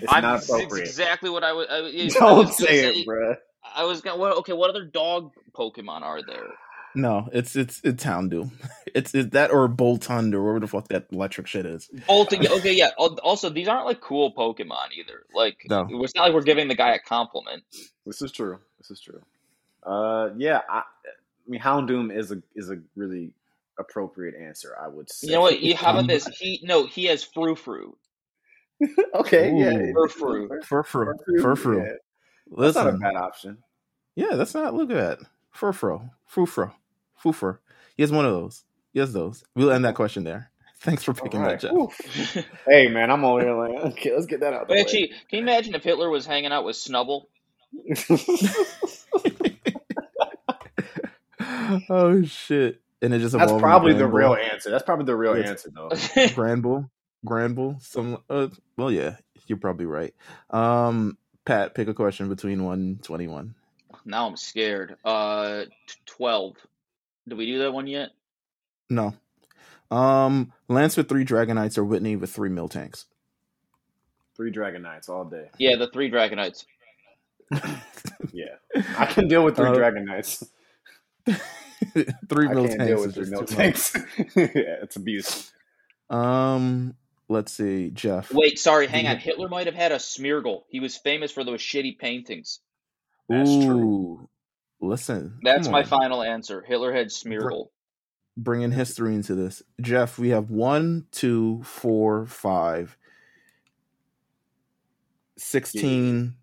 [0.00, 0.78] It's I'm, not it's appropriate.
[0.78, 1.66] exactly what I was.
[1.70, 1.80] I, I
[2.18, 3.36] Don't was gonna say it, bruh.
[3.76, 4.18] I was gonna.
[4.18, 6.58] What, okay, what other dog Pokemon are there?
[6.94, 8.50] No, it's it's it's Houndoom.
[8.94, 11.90] It's it's that or Boltund or whatever the fuck that electric shit is.
[12.06, 12.46] Bolting.
[12.46, 12.90] Okay, yeah.
[12.96, 15.24] Also, these aren't like cool Pokemon either.
[15.34, 15.88] Like, No.
[16.04, 17.64] it's not like we're giving the guy a compliment.
[18.06, 18.60] This is true.
[18.78, 19.20] This is true.
[19.82, 20.60] Uh, yeah.
[20.70, 20.82] I, I
[21.48, 23.32] mean, Houndoom is a is a really
[23.80, 24.76] appropriate answer.
[24.80, 25.26] I would say.
[25.26, 25.58] You know what?
[25.58, 26.28] You, how about this?
[26.28, 27.96] He no, he has Frou Frou.
[29.16, 29.52] okay.
[29.56, 29.72] Yeah.
[29.72, 29.92] Ooh.
[29.92, 30.48] Furfrou.
[30.64, 31.14] Furfrou.
[31.26, 31.84] Furfrou, Furfrou.
[31.84, 31.92] yeah.
[32.56, 33.58] That's not a bad option.
[34.14, 34.74] yeah, that's not.
[34.74, 35.28] Look at that.
[35.52, 36.10] Furfrou.
[36.32, 36.72] Fufro.
[37.24, 37.58] Fufro.
[37.96, 38.64] He has one of those.
[38.92, 39.42] He has those.
[39.56, 40.50] We'll end that question there.
[40.80, 41.60] Thanks for picking All right.
[41.60, 41.72] that,
[42.36, 42.46] Jeff.
[42.68, 44.68] Hey man, I'm over here like, okay, let's get that out.
[44.68, 47.24] But the actually, can you imagine if Hitler was hanging out with Snubbull?
[51.88, 52.80] oh shit!
[53.02, 54.70] And it just That's probably the real answer.
[54.70, 55.88] That's probably the real It's- answer though.
[55.88, 56.88] Granbull.
[57.26, 57.80] Granbull.
[57.82, 58.18] Some.
[58.28, 59.16] Uh, well, yeah,
[59.46, 60.14] you're probably right.
[60.50, 63.54] Um, Pat, pick a question between one and twenty-one.
[64.04, 64.96] now I'm scared.
[65.04, 65.64] Uh,
[66.06, 66.56] twelve.
[67.28, 68.10] Did we do that one yet?
[68.90, 69.14] No.
[69.90, 73.04] Um, Lance with three Dragonites or Whitney with three Miltanks.
[74.36, 75.48] Three Dragonites all day.
[75.58, 76.64] Yeah, the three Dragonites.
[78.32, 78.56] Yeah,
[78.98, 80.44] I can deal with three Uh, Dragonites.
[82.28, 82.86] three Mill can't Tanks.
[82.86, 83.44] deal with three Mill.
[83.44, 83.94] Tanks.
[84.36, 85.52] yeah, it's abuse.
[86.10, 86.94] Um,
[87.28, 88.32] let's see, Jeff.
[88.32, 89.18] Wait, sorry, hang on.
[89.18, 90.62] Hitler might have had a Smeargle.
[90.68, 92.60] He was famous for those shitty paintings.
[93.28, 94.28] That's Ooh, true.
[94.86, 95.38] Listen.
[95.42, 95.86] That's my on.
[95.86, 96.62] final answer.
[96.62, 97.68] Hitler had Smeargle.
[98.36, 100.18] Bringing history into this, Jeff.
[100.18, 102.96] We have one, two, four, five,
[105.36, 106.34] 16,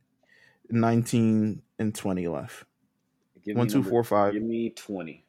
[0.70, 2.64] 19, and twenty left.
[3.44, 4.34] Give One, two, number- four, five.
[4.34, 5.26] Give me twenty.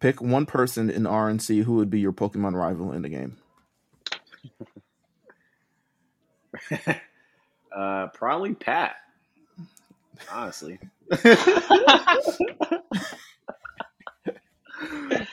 [0.00, 3.36] Pick one person in RNC who would be your Pokemon rival in the game.
[7.76, 8.96] uh, probably Pat.
[10.30, 10.78] Honestly,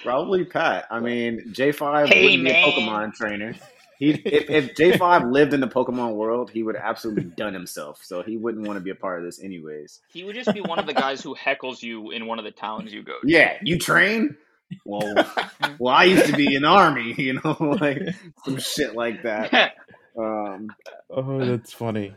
[0.03, 0.86] probably Pat.
[0.89, 2.63] I mean, J five Hey, wouldn't be a.
[2.63, 3.53] Pokemon trainer.
[3.97, 8.01] He if, if J five lived in the Pokemon world, he would absolutely done himself.
[8.03, 10.01] So he wouldn't want to be a part of this, anyways.
[10.11, 12.51] He would just be one of the guys who heckles you in one of the
[12.51, 13.27] towns you go to.
[13.27, 14.36] Yeah, you train.
[14.83, 15.13] Well,
[15.79, 18.01] well, I used to be in army, you know, like
[18.43, 19.73] some shit like that.
[20.17, 20.67] Um,
[21.09, 22.15] Oh, that's funny.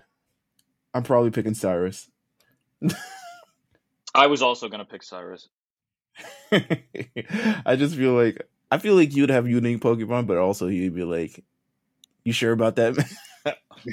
[0.95, 2.11] I'm probably picking Cyrus.
[4.15, 5.49] I was also gonna pick Cyrus.
[6.53, 11.05] I just feel like I feel like you'd have unique Pokemon, but also you'd be
[11.05, 11.45] like,
[12.25, 12.97] "You sure about that?"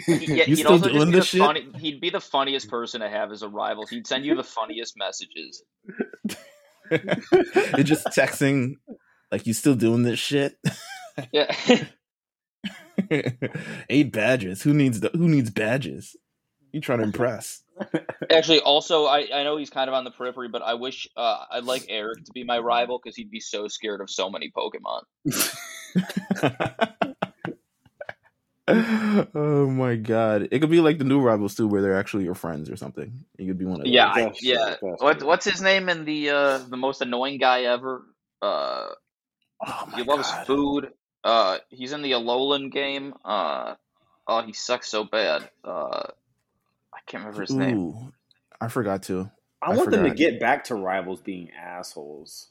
[0.08, 0.18] Yeah,
[0.48, 1.42] you he'd still doing be this the shit?
[1.42, 1.68] funny.
[1.78, 3.86] He'd be the funniest person to have as a rival.
[3.86, 5.64] He'd send you the funniest messages.
[6.90, 8.74] You're just texting,
[9.32, 10.58] like, "You still doing this shit?"
[11.32, 11.56] Yeah.
[13.90, 14.64] Eight badges.
[14.64, 16.16] Who needs the, Who needs badges?
[16.76, 17.64] You trying to impress?
[18.30, 21.46] Actually, also, I, I know he's kind of on the periphery, but I wish uh,
[21.50, 24.52] I'd like Eric to be my rival because he'd be so scared of so many
[24.52, 25.04] Pokemon.
[28.68, 30.50] oh my god!
[30.52, 33.24] It could be like the new rivals too, where they're actually your friends or something.
[33.38, 33.94] You could be one of those.
[33.94, 34.76] Yeah, I, That's yeah.
[34.82, 38.04] What what's his name in the uh, the most annoying guy ever?
[38.42, 38.88] Uh,
[39.66, 40.46] Oh my he loves god!
[40.46, 40.92] food.
[41.24, 43.14] Uh, he's in the Alolan game.
[43.24, 43.76] Uh,
[44.28, 45.50] oh, he sucks so bad.
[45.64, 46.10] Uh, I
[47.08, 48.14] can't remember his name.
[48.60, 49.32] I forgot to.
[49.62, 52.50] I, I want them to get back to rivals being assholes.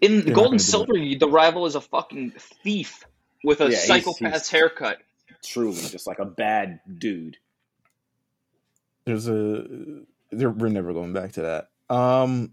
[0.00, 2.32] In not Gold and Silver, the rival is a fucking
[2.62, 3.04] thief
[3.44, 4.98] with a Yeah, psychopath's he's- haircut.
[5.44, 7.36] Truly, just like a bad dude.
[9.04, 9.64] There's a.
[10.32, 11.94] There, we're never going back to that.
[11.94, 12.52] Um,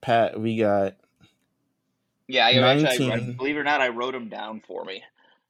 [0.00, 0.96] Pat, we got.
[2.28, 3.36] Yeah, I actually, I, 19.
[3.36, 5.02] believe it or not, I wrote them down for me.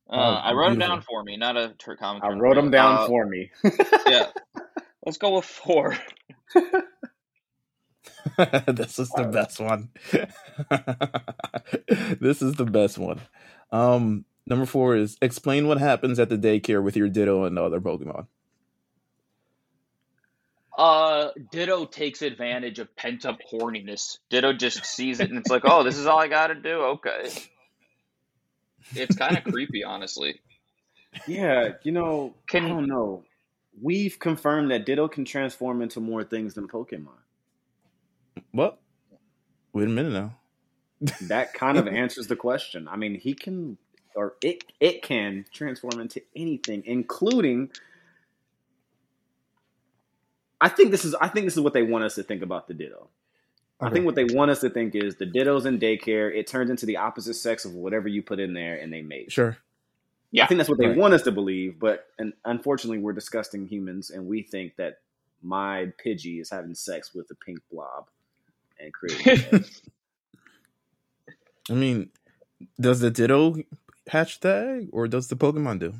[0.09, 0.97] Uh, Oh, I wrote him beautiful.
[0.97, 2.25] down for me, not a comic.
[2.25, 3.51] I wrote them down Uh, for me.
[4.09, 4.27] Yeah,
[5.05, 5.97] let's go with four.
[8.67, 9.91] this is the best one.
[12.21, 13.21] this is the best one.
[13.73, 17.63] Um, number four is explain what happens at the daycare with your Ditto and the
[17.63, 18.27] other Pokemon.
[20.77, 24.19] Uh, Ditto takes advantage of pent up horniness.
[24.31, 26.83] Ditto just sees it and it's like, oh, this is all I got to do.
[26.83, 27.31] Okay.
[28.95, 30.41] It's kind of creepy, honestly.
[31.27, 33.25] Yeah, you know, Can- I don't know.
[33.79, 37.09] We've confirmed that Ditto can transform into more things than Pokemon.
[38.53, 38.81] What?
[39.73, 40.37] Wait a minute now.
[41.29, 42.89] That kind of answers the question.
[42.89, 43.79] I mean, he can,
[44.15, 47.71] or it it can transform into anything, including.
[50.61, 51.15] I think this is.
[51.15, 53.09] I think this is what they want us to think about the Ditto.
[53.83, 56.35] I think what they want us to think is the Ditto's in daycare.
[56.35, 59.33] It turns into the opposite sex of whatever you put in there, and they mate.
[59.33, 59.57] Sure.
[60.33, 60.45] Yeah.
[60.45, 60.97] I think that's what they Right.
[60.97, 65.01] want us to believe, but and unfortunately, we're disgusting humans, and we think that
[65.43, 68.07] my Pidgey is having sex with a pink blob
[68.79, 69.65] and creating.
[71.71, 72.11] I mean,
[72.81, 73.57] does the Ditto
[74.09, 75.95] hatch the or does the Pokemon do?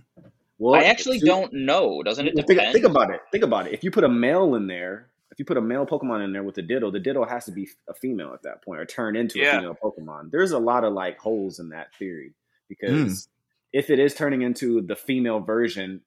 [0.59, 2.03] well, I actually see- don't know.
[2.03, 2.59] Doesn't it depend?
[2.59, 3.21] think, think about it.
[3.33, 3.73] Think about it.
[3.73, 6.43] If you put a male in there, if you put a male Pokemon in there
[6.43, 9.17] with the Ditto, the Ditto has to be a female at that point or turn
[9.17, 9.57] into Yeah.
[9.57, 10.31] a female Pokemon.
[10.31, 12.33] There's a lot of like holes in that theory
[12.69, 13.31] because Hmm.
[13.73, 16.01] If it is turning into the female version,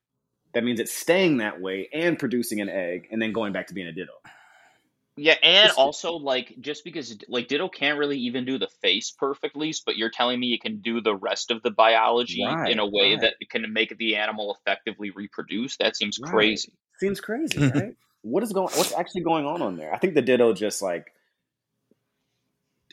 [0.53, 3.73] that means it's staying that way and producing an egg and then going back to
[3.73, 4.11] being a Ditto.
[5.15, 9.11] Yeah, and It's- also like just because like Ditto can't really even do the face
[9.11, 12.79] perfectly, but you're telling me it can do the rest of the biology Right, in
[12.79, 13.21] a way right.
[13.21, 15.77] that can make the animal effectively reproduce.
[15.77, 16.31] That seems Right.
[16.31, 16.73] crazy.
[16.99, 17.95] Seems crazy, right?
[18.23, 18.69] what is going?
[18.75, 19.93] What's actually going on on there?
[19.93, 21.13] I think the Ditto just like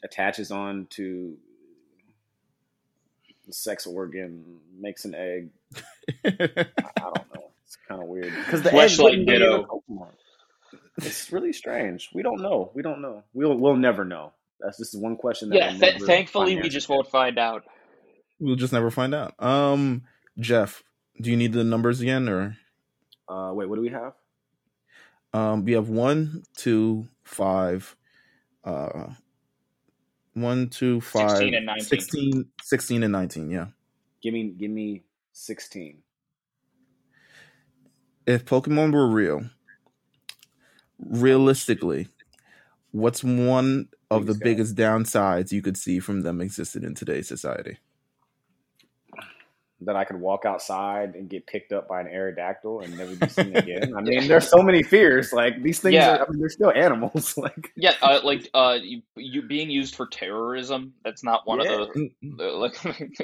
[0.03, 1.50] attaches on to the
[3.53, 5.51] sex organ, makes an egg.
[6.25, 7.51] I, I don't know.
[7.65, 9.83] It's kind of weird because the egg Fleshlight wouldn't be in Ditto.
[9.91, 10.09] Pokemon.
[10.99, 12.11] It's really strange.
[12.13, 12.71] We don't know.
[12.75, 13.23] We don't know.
[13.33, 14.33] We'll we'll never know.
[14.61, 17.65] That's this is one question that Yeah, we'll th- thankfully we just won't find out.
[18.39, 19.35] we'll just never find out.
[19.43, 20.03] Um,
[20.39, 20.83] Jeff,
[21.21, 22.57] do you need the numbers again, or
[23.29, 24.13] Uh, wait, what do we have?
[25.33, 27.97] um, we have one, two, five,
[28.65, 29.11] uh,
[30.35, 31.85] one, two, five, 16 and 19.
[31.85, 33.51] 16, 16 and nineteen.
[33.51, 33.67] Yeah.
[34.23, 35.03] Give me give me
[35.33, 36.03] sixteen.
[38.27, 39.43] If Pokemon were real,
[40.99, 42.09] realistically,
[42.93, 47.27] what's one of the Biggest biggest downsides you could see from them existing in today's
[47.27, 47.79] society?
[49.83, 53.29] That I could walk outside and get picked up by an Aerodactyl and never be
[53.29, 53.95] seen again.
[53.97, 55.33] I mean, there's so many fears.
[55.33, 56.17] Like these things Yeah.
[56.17, 57.37] are, I mean, they're still animals.
[57.39, 60.95] like Yeah, uh, like uh, you, you being used for terrorism.
[61.05, 61.83] That's not one Yeah.
[61.83, 62.75] of the, the like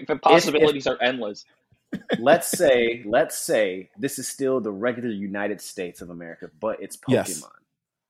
[0.07, 1.45] the possibilities are endless.
[2.19, 6.97] let's say, let's say this is still the regular United States of America, but it's
[6.97, 7.13] Pokemon.
[7.29, 7.43] Yes.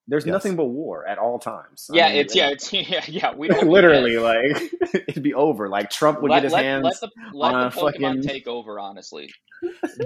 [0.09, 0.33] There's Yes.
[0.33, 1.91] nothing but war at all times.
[1.93, 3.35] I Yeah, mean, it's yeah, it's yeah, yeah.
[3.35, 4.63] We don't literally like
[5.09, 5.69] it'd be over.
[5.69, 6.85] Like Trump would let, get his let, hands.
[6.85, 8.79] let the let on the a Pokemon fucking- take over.
[8.79, 9.33] Honestly,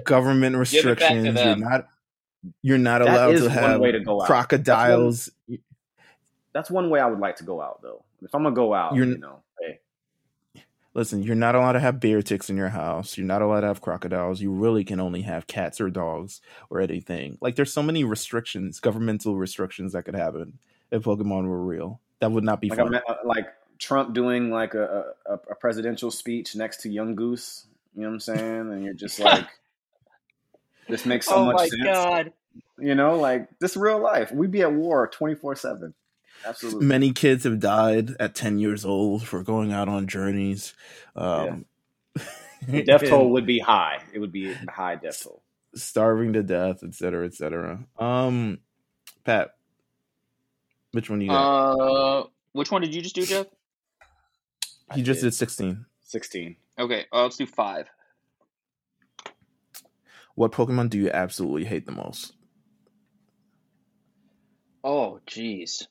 [0.04, 1.38] Government Give it back to restrictions.
[1.44, 1.88] You're not.
[2.62, 4.26] You're not That allowed to one have way to go out.
[4.26, 5.28] crocodiles.
[6.54, 8.02] That's one way I would like to go out, though.
[8.22, 9.49] If I'm gonna go out, You're- you know, hey,
[10.92, 13.16] Listen, you're not allowed to have bear ticks in your house.
[13.16, 14.40] You're not allowed to have crocodiles.
[14.40, 17.38] You really can only have cats or dogs or anything.
[17.40, 20.58] Like there's so many restrictions, governmental restrictions that could happen
[20.90, 22.00] if Pokemon were real.
[22.18, 22.94] That would not be like, fun.
[22.94, 23.46] I'm, uh, like
[23.78, 27.66] Trump doing like a, a, a presidential speech next to Yungoos.
[27.94, 28.72] You know what I'm saying?
[28.72, 29.46] And you're just like,
[30.88, 31.82] this makes so oh much my sense.
[31.84, 32.32] god,
[32.78, 34.32] You know, like this real life.
[34.32, 35.94] We'd be at war 24 seven.
[36.44, 36.86] Absolutely.
[36.86, 40.74] Many kids have died at 10 years old for going out on journeys.
[41.16, 41.66] Um,
[42.68, 44.02] The death toll would be high.
[44.12, 45.42] It would be a high death toll.
[45.74, 47.84] starving to death, et cetera, et cetera.
[47.98, 48.58] Um,
[49.24, 49.54] Pat,
[50.92, 51.72] which one you got?
[51.72, 53.46] uh, which one did you just do, Jeff?
[54.92, 55.28] he I just did.
[55.28, 55.86] did 16.
[56.02, 56.56] 16.
[56.78, 57.88] Okay, uh, let's do five.
[60.34, 62.34] What Pokemon do you absolutely hate the most?
[64.84, 65.86] Oh, jeez.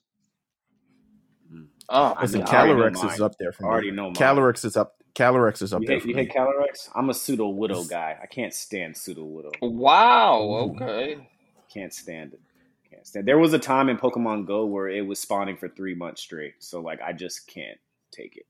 [1.89, 3.69] Oh, I Listen, mean, I already know Calyrex is up there for me.
[3.69, 4.15] I already know mine.
[4.15, 4.95] Calyrex is up.
[5.15, 6.21] Calyrex is up You there hate, for you me.
[6.21, 6.89] hate Calyrex?
[6.95, 8.17] I'm a Sudowoodo guy.
[8.21, 9.51] I can't stand Sudowoodo.
[9.61, 10.39] wow.
[10.75, 11.27] Okay.
[11.73, 12.41] Can't stand it.
[12.89, 13.27] Can't stand.
[13.27, 16.55] There was a time in Pokemon Go where it was spawning for three months straight.
[16.59, 17.79] So like, I just can't
[18.11, 18.45] take it.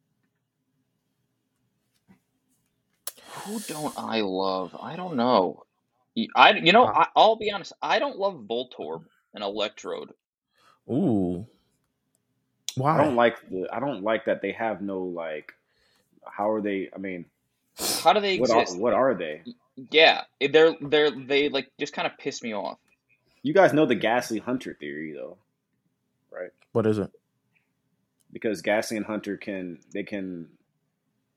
[3.45, 4.75] Who don't I love?
[4.81, 5.63] I don't know.
[6.15, 7.73] Y- I you know I, I'll be honest.
[7.81, 10.11] I don't love Voltorb and Electrode.
[10.91, 11.47] Ooh,
[12.79, 12.97] why?
[12.99, 13.67] I don't like the.
[13.71, 15.53] I don't like that they have no like.
[16.25, 16.89] How are they?
[16.93, 17.25] I mean,
[18.03, 18.79] How do they what are, exist?
[18.79, 19.43] what are they?
[19.91, 22.77] Yeah, they're they're they like just kind of piss me off.
[23.43, 25.37] You guys know the Gastly Haunter theory though,
[26.31, 26.51] right?
[26.73, 27.11] What is it?
[28.33, 30.49] Because Gastly and Haunter can they can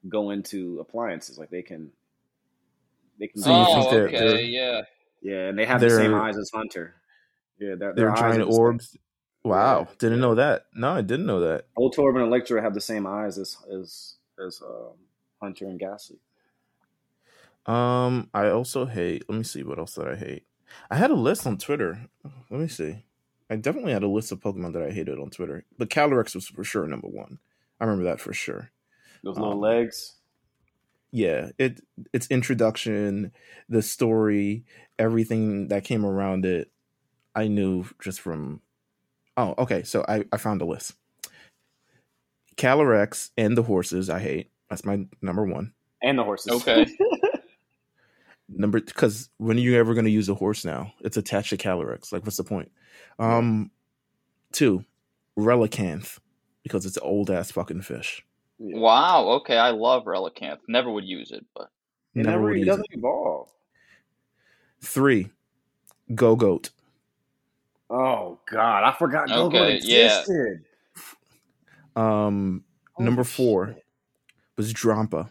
[0.08, 1.90] go into appliances like they can.
[3.18, 3.42] They can.
[3.42, 4.80] So oh, think they're- okay, they're- yeah.
[5.22, 6.94] yeah, and they have the same eyes as Haunter.
[7.58, 8.96] Yeah, their, They're their eyes giant are the orbs.
[9.44, 10.66] Wow, Yeah, didn't know that.
[10.74, 11.66] No, I didn't know that.
[11.76, 14.14] Old Voltorb and Electra have the same eyes as as
[14.44, 14.94] as um,
[15.40, 16.18] Haunter and Gastly.
[17.66, 19.24] Um, I also hate.
[19.28, 20.46] Let me see what else did I hate.
[20.90, 22.06] I had a list on Twitter.
[22.50, 23.04] Let me see.
[23.50, 26.48] I definitely had a list of Pokemon that I hated on Twitter, but Calyrex was
[26.48, 27.38] for sure number one.
[27.80, 28.70] I remember that for sure.
[29.22, 30.16] Those little Um, legs.
[31.10, 31.80] Yeah, it
[32.14, 33.32] its introduction,
[33.68, 34.64] the story,
[34.98, 36.70] everything that came around it,
[37.34, 38.62] I knew just from.
[39.36, 39.82] Oh, okay.
[39.82, 40.94] So I I found a list.
[42.56, 44.50] Calyrex and the horses I hate.
[44.68, 45.72] That's my number one.
[46.02, 46.52] And the horses.
[46.52, 46.86] Okay.
[48.48, 50.92] number because when are you ever going to use a horse now?
[51.00, 52.12] It's attached to Calyrex.
[52.12, 52.70] Like, what's the point?
[53.18, 53.70] Um,
[54.52, 54.84] two,
[55.38, 56.18] Relicanth
[56.62, 58.24] because it's an old ass fucking fish.
[58.58, 58.78] Yeah.
[58.78, 59.28] Wow.
[59.40, 60.58] Okay, I love Relicanth.
[60.68, 61.70] Never would use it, but
[62.14, 62.98] It Never never, would it use doesn't it.
[62.98, 63.48] evolve.
[64.82, 65.30] Three,
[66.10, 66.70] Gogoat.
[67.92, 70.20] Oh God, I forgot Go Okay, yeah.
[70.20, 70.64] existed.
[71.94, 72.64] Um,
[72.94, 73.84] Holy number four shit.
[74.56, 75.28] was Drampa,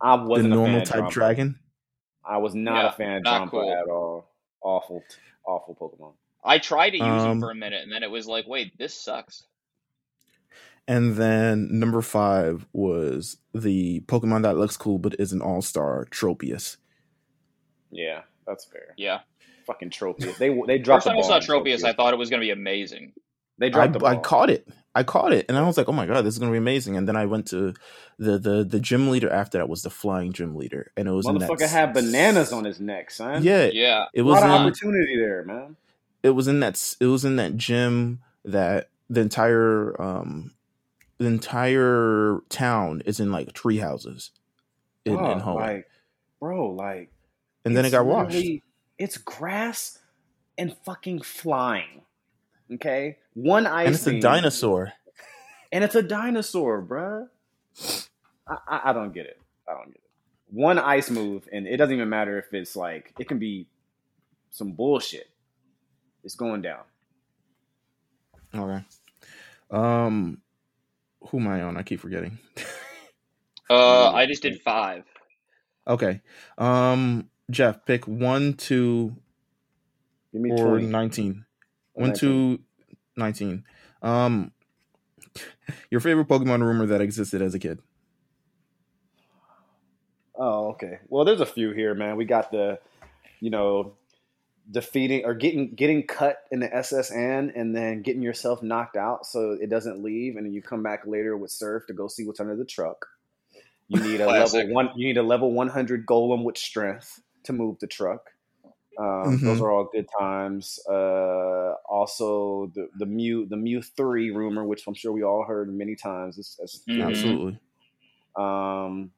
[0.00, 1.10] I the wasn't a fan normal of type Drampa.
[1.12, 1.58] dragon.
[2.24, 3.72] I was not Yeah, a fan of not Drampa cool.
[3.72, 4.30] at all.
[4.62, 5.02] Awful,
[5.46, 6.14] awful Pokemon.
[6.42, 8.76] I tried to use Um, him for a minute, and then it was like, wait,
[8.78, 9.44] this sucks.
[10.88, 16.06] And then number five was the Pokemon that looks cool but is an all star,
[16.10, 16.78] Tropius.
[17.90, 18.94] Yeah, that's fair.
[18.96, 19.20] Yeah.
[19.72, 20.36] Fucking Tropius.
[20.38, 22.40] They they dropped First the time I saw on Tropius, I thought it was going
[22.40, 23.12] to be amazing.
[23.58, 24.08] They I, dropped the ball.
[24.08, 24.66] I caught it.
[24.94, 26.96] I caught it, and I was like, "Oh my god, this is gonna be amazing!"
[26.96, 27.74] And then I went to
[28.18, 31.28] the the the gym leader after that was the flying gym leader, and it was
[31.28, 33.44] in that Motherfucker had bananas on his neck, son.
[33.44, 34.06] Yeah, Yeah.
[34.12, 35.76] it a was lot of opportunity there, man.
[36.24, 40.54] it was in that it was in that gym that the entire um
[41.18, 44.32] the entire town is in like tree houses
[45.04, 45.54] in, Bro, in Hoenn.
[45.54, 45.88] like,
[46.40, 47.10] bro, like,
[47.64, 48.36] and then it got washed.
[49.00, 49.98] Literally- It's grass
[50.58, 52.02] and fucking flying.
[52.74, 53.86] Okay, one ice.
[53.86, 54.92] And it's a dinosaur.
[55.72, 57.28] and it's a dinosaur, bruh.
[58.46, 59.40] I, I, I don't get it.
[59.68, 60.02] I don't get it.
[60.52, 63.66] One ice move, and it doesn't even matter if it's like it can be
[64.50, 65.28] some bullshit.
[66.24, 66.82] It's going down.
[68.54, 68.84] Okay.
[69.70, 70.40] Um,
[71.28, 71.76] who am I on?
[71.76, 72.38] I keep forgetting.
[73.68, 75.04] Uh, I just did five.
[75.86, 76.20] okay.
[76.58, 79.16] Um, Jeff, pick one, two,
[80.32, 80.86] Give me or twenty.
[80.86, 81.44] nineteen.
[81.94, 82.18] Or One, 19.
[82.18, 82.60] two,
[83.16, 83.64] nineteen.
[84.02, 84.52] Um,
[85.90, 87.80] your favorite Pokemon rumor that existed as a kid?
[90.34, 90.98] Oh, okay.
[91.08, 92.16] Well, there's a few here, man.
[92.16, 92.78] We got the,
[93.40, 93.94] you know,
[94.70, 97.10] defeating or getting getting cut in the S.S.
[97.10, 101.06] Anne and then getting yourself knocked out so it doesn't leave, and you come back
[101.06, 103.06] later with Surf to go see what's under the truck.
[103.88, 104.90] You need a level one.
[104.96, 108.30] You need a level 100 Golem with strength to move the truck.
[108.98, 109.40] Um, Mhm.
[109.44, 110.78] Those are all good times.
[110.86, 115.72] Uh, also, the the Mew the Mew three rumor, which I'm sure we all heard
[115.72, 116.38] many times.
[116.38, 117.06] It's, it's Mhm.
[117.06, 117.60] Absolutely.
[118.36, 119.12] um,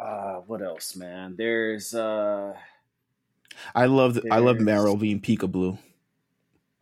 [0.00, 1.34] uh, what else, man?
[1.36, 2.56] There's uh,
[3.74, 5.78] I love I love Marill being Pikablu.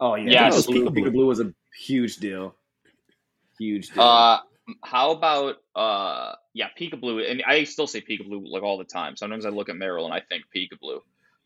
[0.01, 0.95] oh yeah, Yeah, Pikablu, Pikablu.
[1.13, 2.57] Pikablu was a huge deal,
[3.59, 4.03] huge deal.
[4.03, 4.41] Uh,
[4.83, 9.17] how about uh, yeah, Pikablu, and I still say Pikablu like all the time.
[9.17, 11.01] Sometimes I look at Marill and I think Pikablu.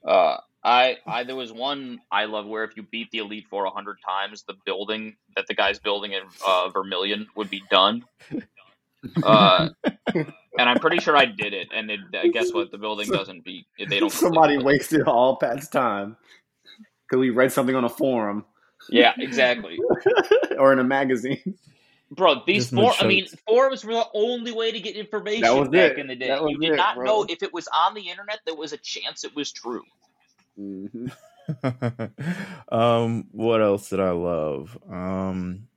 [0.05, 3.65] Uh, I, I there was one I love where if you beat the Elite Four
[3.65, 8.05] a hundred times, the building that the guy's building in uh, Vermilion would be done.
[9.23, 9.69] Uh,
[10.15, 11.69] and I'm pretty sure I did it.
[11.73, 12.73] And it, uh, guess what?
[12.73, 13.67] The building doesn't beat.
[13.79, 14.11] They don't.
[14.13, 14.63] Somebody it.
[14.65, 16.17] wasted all Pat's time
[17.07, 18.45] because we read something on a forum
[18.91, 19.79] Yeah, exactly.
[20.59, 21.55] or in a magazine.
[22.11, 23.43] Bro, these Just four—I mean, chunks.
[23.47, 25.99] forums were the only way to get information back it.
[25.99, 26.29] in the day.
[26.41, 27.05] You did it, not bro.
[27.05, 29.83] know if it was on the internet, there was a chance it was true.
[30.59, 31.13] Mhm.
[32.73, 34.77] um, what else did I love?
[34.91, 35.69] Um,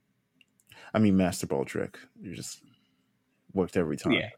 [0.93, 1.97] I mean, Master Ball trick.
[2.21, 2.61] You just
[3.53, 4.13] worked every time.
[4.13, 4.29] Yeah.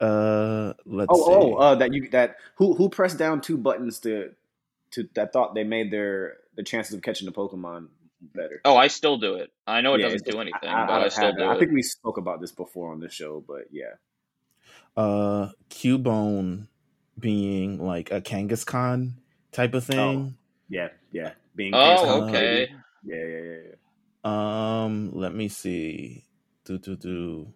[0.00, 1.32] Uh, let's Oh, see.
[1.32, 4.32] oh, uh, that you that who who pressed down two buttons to
[4.90, 7.86] to that thought they made their the chances of catching the Pokemon
[8.34, 8.60] better.
[8.64, 9.50] Oh, I still do it.
[9.66, 11.48] I know it Yeah, doesn't do anything, I, but I, I've still do it.
[11.48, 13.94] I think we spoke about this before on the show, but yeah.
[14.96, 16.68] uh, Cubone
[17.18, 19.14] being like a Kangaskhan
[19.52, 20.36] type of thing.
[20.68, 21.32] Yeah, yeah.
[21.54, 22.68] Being Oh, Kangaskhan, okay.
[23.04, 24.84] Yeah, yeah, yeah, yeah.
[24.84, 26.24] Um, let me see.
[26.64, 27.52] Do do do.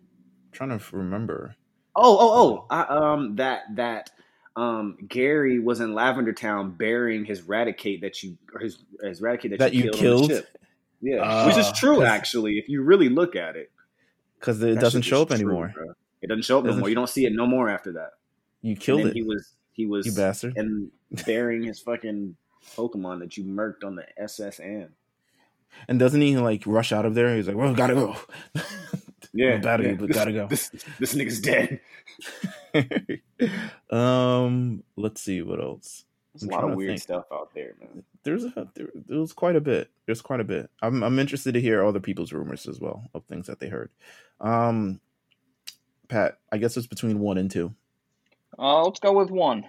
[0.53, 1.55] Trying to remember.
[1.95, 2.67] Oh, oh, oh!
[2.71, 4.11] I, um, that that
[4.57, 9.51] um Gary was in Lavender Town burying his Raticate that you or his his Raticate
[9.51, 10.01] that, That you, you killed.
[10.01, 10.23] killed?
[10.23, 10.59] On the ship.
[11.03, 12.59] Yeah, Uh, which is true actually.
[12.59, 13.71] If you really look at it,
[14.41, 15.73] Because it That doesn't show up true, anymore.
[15.75, 15.93] bro.
[16.23, 16.89] It doesn't show up no Doesn't more.
[16.89, 18.13] You don't see it no more after that.
[18.63, 20.57] You And killed then it, He was he was you bastard.
[20.57, 20.91] and
[21.27, 22.35] burying his fucking
[22.75, 24.59] Pokemon that you murked on the S.S.
[24.59, 24.89] Anne.
[25.89, 27.35] And doesn't he like rush out of there?
[27.37, 28.17] He's like, "Well, gotta go."
[29.33, 29.93] Yeah, bad of yeah.
[29.93, 30.47] you, but This- gotta go.
[30.47, 31.81] This, this nigga's dead.
[33.91, 36.05] um, let's see what else.
[36.33, 37.03] There's a I'm lot of weird think.
[37.03, 38.03] stuff out there, man.
[38.23, 39.91] There's a there, there was quite a bit.
[40.07, 40.71] There's quite a bit.
[40.81, 43.91] I'm I'm interested to hear other people's rumors as well of things that they heard.
[44.41, 45.01] Um,
[46.09, 47.75] Pat, I guess it's between one and two.
[48.59, 49.69] Uh, let's go with one.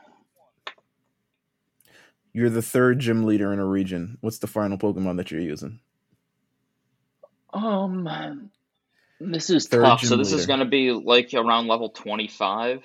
[2.33, 4.17] You're the third gym leader in a region.
[4.21, 5.79] What's the final Pokemon that you're using?
[7.53, 8.49] Um,
[9.19, 10.01] this is Third tough.
[10.01, 12.83] So gym this is going to be like around level twenty-five.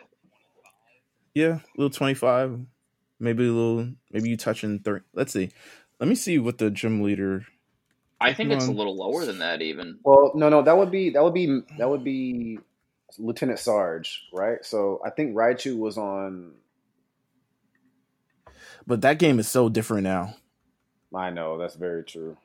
[1.34, 2.60] Yeah, a little 25.
[3.18, 3.92] Maybe a little.
[4.10, 5.04] Maybe you touching 30.
[5.14, 5.50] Let's see.
[5.98, 7.46] Let me see what the gym leader.
[8.20, 9.98] I think it's a little lower than that even.
[10.04, 12.58] Well, no, no, that would be that would be that would be
[13.18, 14.64] Lieutenant Surge, right?
[14.64, 16.52] So I think Raichu was on.
[18.86, 20.36] But that game is so different now.
[21.14, 22.36] I know that's very true.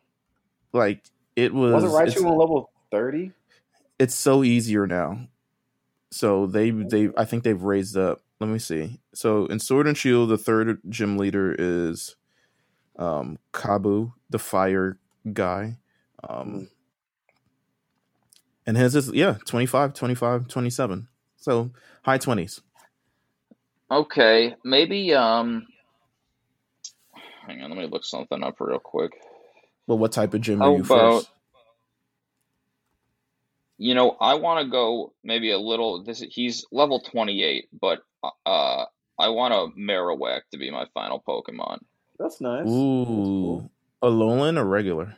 [0.74, 1.02] Like
[1.38, 1.84] it was.
[1.84, 3.32] Wasn't Raichu on level thirty?
[4.00, 5.28] it's so easier now.
[6.12, 8.22] So they they I think they've raised up.
[8.40, 9.00] Let me see.
[9.14, 12.16] So in Sword and Shield, the third gym leader is
[12.98, 14.98] um Kabu, the fire
[15.34, 15.78] guy.
[16.28, 16.70] Um
[18.66, 21.08] and his is yeah, 25, 25, 27.
[21.38, 21.72] So
[22.04, 22.62] high 20s.
[23.90, 25.14] Okay, maybe.
[25.14, 25.66] Um,
[27.48, 29.14] hang on, let me look something up real quick.
[29.88, 31.30] Well, what type of gym How are you about- first?
[33.80, 36.04] You know, I want to go maybe a little.
[36.04, 38.86] This he's level twenty-eight, but uh,
[39.20, 41.82] I want a Marowak to be my final Pokemon.
[42.18, 42.64] That's nice.
[42.66, 43.06] That's Ooh.
[43.06, 43.72] cool.
[44.02, 45.16] A Alolan or regular?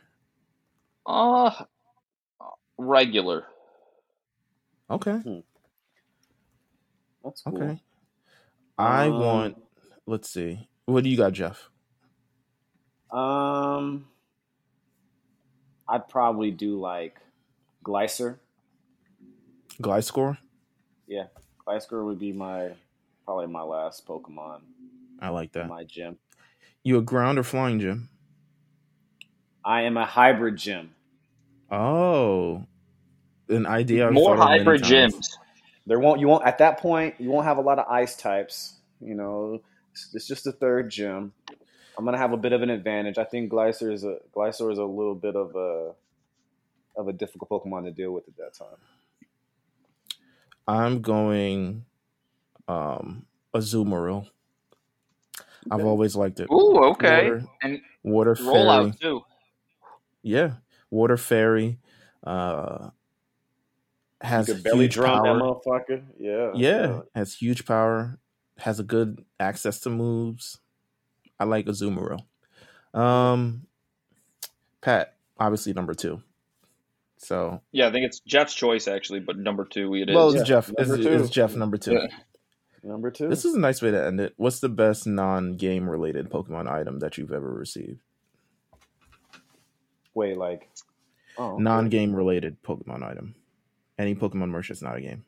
[1.06, 1.50] Uh
[2.76, 3.46] regular.
[4.90, 5.42] Okay.
[7.24, 7.56] That's cool.
[7.62, 7.80] Okay.
[8.76, 9.62] I Um, want
[10.06, 10.68] let's see.
[10.84, 11.70] What do you got, Jeff?
[13.10, 14.06] Um,
[15.90, 17.16] I'd probably do like
[17.84, 18.36] Glycer.
[19.82, 20.38] Gliscor?
[21.08, 21.24] Yeah,
[21.66, 22.70] Gliscor would be my
[23.24, 24.60] probably my last Pokemon
[25.20, 25.68] I like that.
[25.68, 26.16] my gym.
[26.84, 28.08] You a ground or flying gym?
[29.64, 30.94] I am a hybrid gym.
[31.70, 32.64] Oh,
[33.48, 34.06] an idea.
[34.06, 35.36] I've More thought of many hybrid gyms.
[35.86, 38.76] There won't you won't at that point you won't have a lot of ice types.
[39.00, 39.60] You know,
[39.92, 41.32] it's, it's just the third gym.
[41.98, 43.18] I'm gonna have a bit of an advantage.
[43.18, 45.92] I think Gliscor is a Gliscor is a little bit of a
[46.96, 48.78] of a difficult Pokemon to deal with at that time.
[50.66, 51.84] I'm going
[52.68, 54.28] um Azumarill.
[55.70, 56.48] I've always liked it.
[56.50, 57.24] Ooh, okay.
[57.30, 58.46] Water, And water fairy.
[58.48, 59.22] rollout too.
[60.22, 60.54] Yeah,
[60.90, 61.78] water fairy.
[62.24, 62.90] Uh,
[64.22, 65.34] has You could belly huge drum power.
[65.38, 66.02] that motherfucker.
[66.18, 66.52] Yeah.
[66.54, 68.18] Yeah, has huge power.
[68.58, 70.60] Has a good access to moves.
[71.40, 72.20] I like Azumarill.
[72.92, 73.66] Um,
[74.82, 76.22] Pat, obviously number two.
[77.16, 80.14] So, Yeah, I think it's Jeff's choice actually, but number two it is.
[80.14, 80.70] well, it's Yeah, Jeff.
[80.78, 81.12] It's, number two.
[81.14, 81.92] it's Jeff number two.
[81.92, 82.06] Yeah.
[82.82, 83.28] Number two.
[83.28, 84.34] This is a nice way to end it.
[84.36, 88.00] What's the best non-game related Pokemon item that you've ever received?
[90.14, 90.70] Wait, like
[91.36, 91.58] oh.
[91.58, 93.34] Non-game related Pokemon item.
[93.98, 95.24] Any Pokemon merch that's not a game.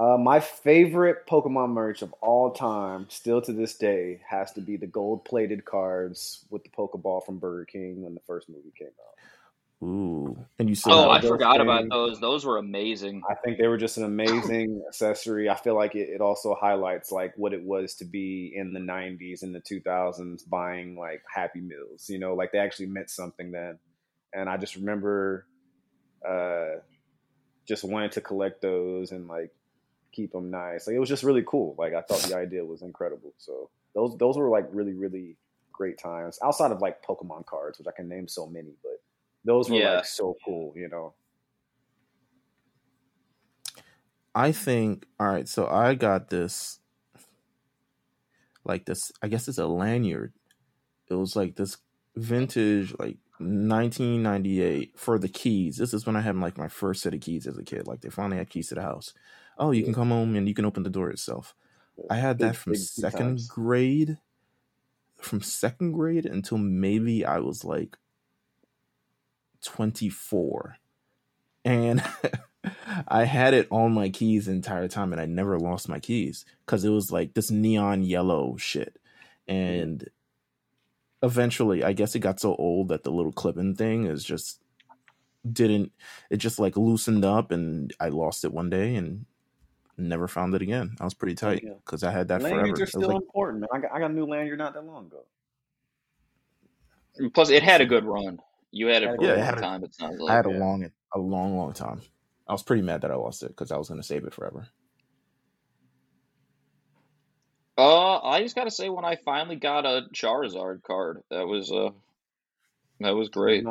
[0.00, 4.78] Uh, my favorite Pokemon merch of all time, still to this day, has to be
[4.78, 9.86] the gold-plated cards with the Pokeball from Burger King when the first movie came out.
[9.86, 12.18] Ooh, and you still oh, I those forgot about those.
[12.18, 13.22] Those were amazing.
[13.28, 15.50] I think they were just an amazing accessory.
[15.50, 18.80] I feel like it, it also highlights like what it was to be in the
[18.80, 22.08] '90s and the 2000s, buying like Happy Meals.
[22.08, 23.78] You know, like they actually meant something then.
[24.32, 25.46] And I just remember,
[26.26, 26.80] uh,
[27.66, 29.50] just wanting to collect those and like
[30.12, 30.86] keep them nice.
[30.86, 31.74] Like it was just really cool.
[31.78, 33.32] Like I thought the idea was incredible.
[33.38, 35.36] So those those were like really really
[35.72, 36.38] great times.
[36.42, 39.00] Outside of like Pokemon cards, which I can name so many, but
[39.44, 39.96] those were Yeah.
[39.96, 40.72] like so cool.
[40.76, 41.14] You know.
[44.34, 46.78] I think all right, so I got this
[48.64, 50.32] like this I guess it's a lanyard.
[51.08, 51.78] It was like this
[52.16, 55.76] vintage like 1998 for the keys.
[55.78, 57.86] This is when I had like my first set of keys as a kid.
[57.86, 59.14] Like they finally had keys to the house.
[59.58, 61.54] Oh, you can come home and you can open the door itself.
[62.08, 63.48] I had Big- that from second times.
[63.48, 64.18] grade
[65.18, 67.96] from second grade until maybe I was like
[69.62, 70.76] 24.
[71.64, 72.02] And
[73.08, 76.44] I had it on my keys the entire time and I never lost my keys
[76.64, 78.98] because it was like this neon yellow shit.
[79.46, 80.08] And
[81.22, 84.60] eventually, I guess it got so old that the little clipping thing is just
[85.50, 85.92] didn't,
[86.30, 89.26] it just like loosened up and I lost it one day and
[90.00, 90.96] never found it again.
[91.00, 92.82] I was pretty tight because I had that Lanyards forever.
[92.82, 93.68] are still like, important, man.
[93.72, 95.24] I got, I got a new lanyard not that long ago.
[97.34, 98.38] Plus, it had a good run.
[98.70, 99.84] You had it for Yeah, a long had a- time.
[99.84, 100.32] It sounds I like.
[100.36, 102.00] had a long, a long, long time.
[102.48, 104.34] I was pretty mad that I lost it because I was going to save it
[104.34, 104.66] forever.
[107.78, 111.90] Uh, I just gotta say, when I finally got a Charizard card, that was uh,
[113.00, 113.64] that was great.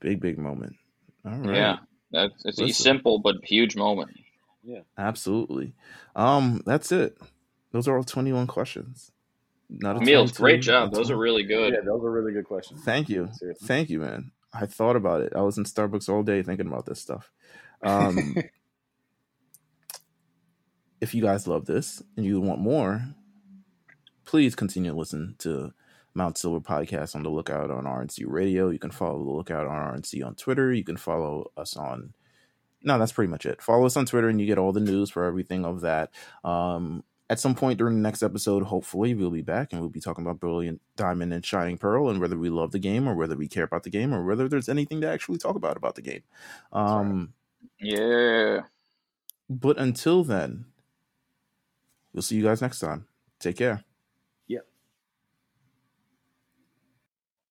[0.00, 0.76] Big, big moment.
[1.24, 1.56] All right.
[1.56, 1.76] Yeah,
[2.12, 4.10] that's it's a simple but huge moment.
[4.62, 5.74] Yeah, absolutely.
[6.14, 7.18] Um, that's it.
[7.72, 9.10] Those are all 21 questions.
[9.68, 10.92] Not a Meals, 22, great job.
[10.92, 11.72] Those are really good.
[11.72, 12.84] Yeah, those are really good questions.
[12.84, 13.30] Thank you.
[13.32, 13.66] Seriously.
[13.66, 14.32] Thank you, man.
[14.52, 15.32] I thought about it.
[15.34, 17.32] I was in Starbucks all day thinking about this stuff.
[17.82, 18.36] Um,
[21.00, 23.02] if you guys love this and you want more,
[24.24, 25.72] please continue to listen to
[26.14, 28.68] Mount Silver Podcast on the Lookout on RNC Radio.
[28.70, 30.72] You can follow the Lookout on RNC on Twitter.
[30.72, 32.12] You can follow us on.
[32.82, 33.62] No, that's pretty much it.
[33.62, 36.10] Follow us on Twitter and you get all the news for everything of that.
[36.44, 40.00] Um, at some point during the next episode, hopefully, we'll be back and we'll be
[40.00, 43.36] talking about Brilliant Diamond and Shining Pearl and whether we love the game or whether
[43.36, 46.02] we care about the game or whether there's anything to actually talk about about the
[46.02, 46.22] game.
[46.72, 47.32] Um,
[47.80, 48.62] Yeah.
[49.48, 50.66] but until then,
[52.12, 53.06] we'll see you guys next time.
[53.38, 53.82] Take care.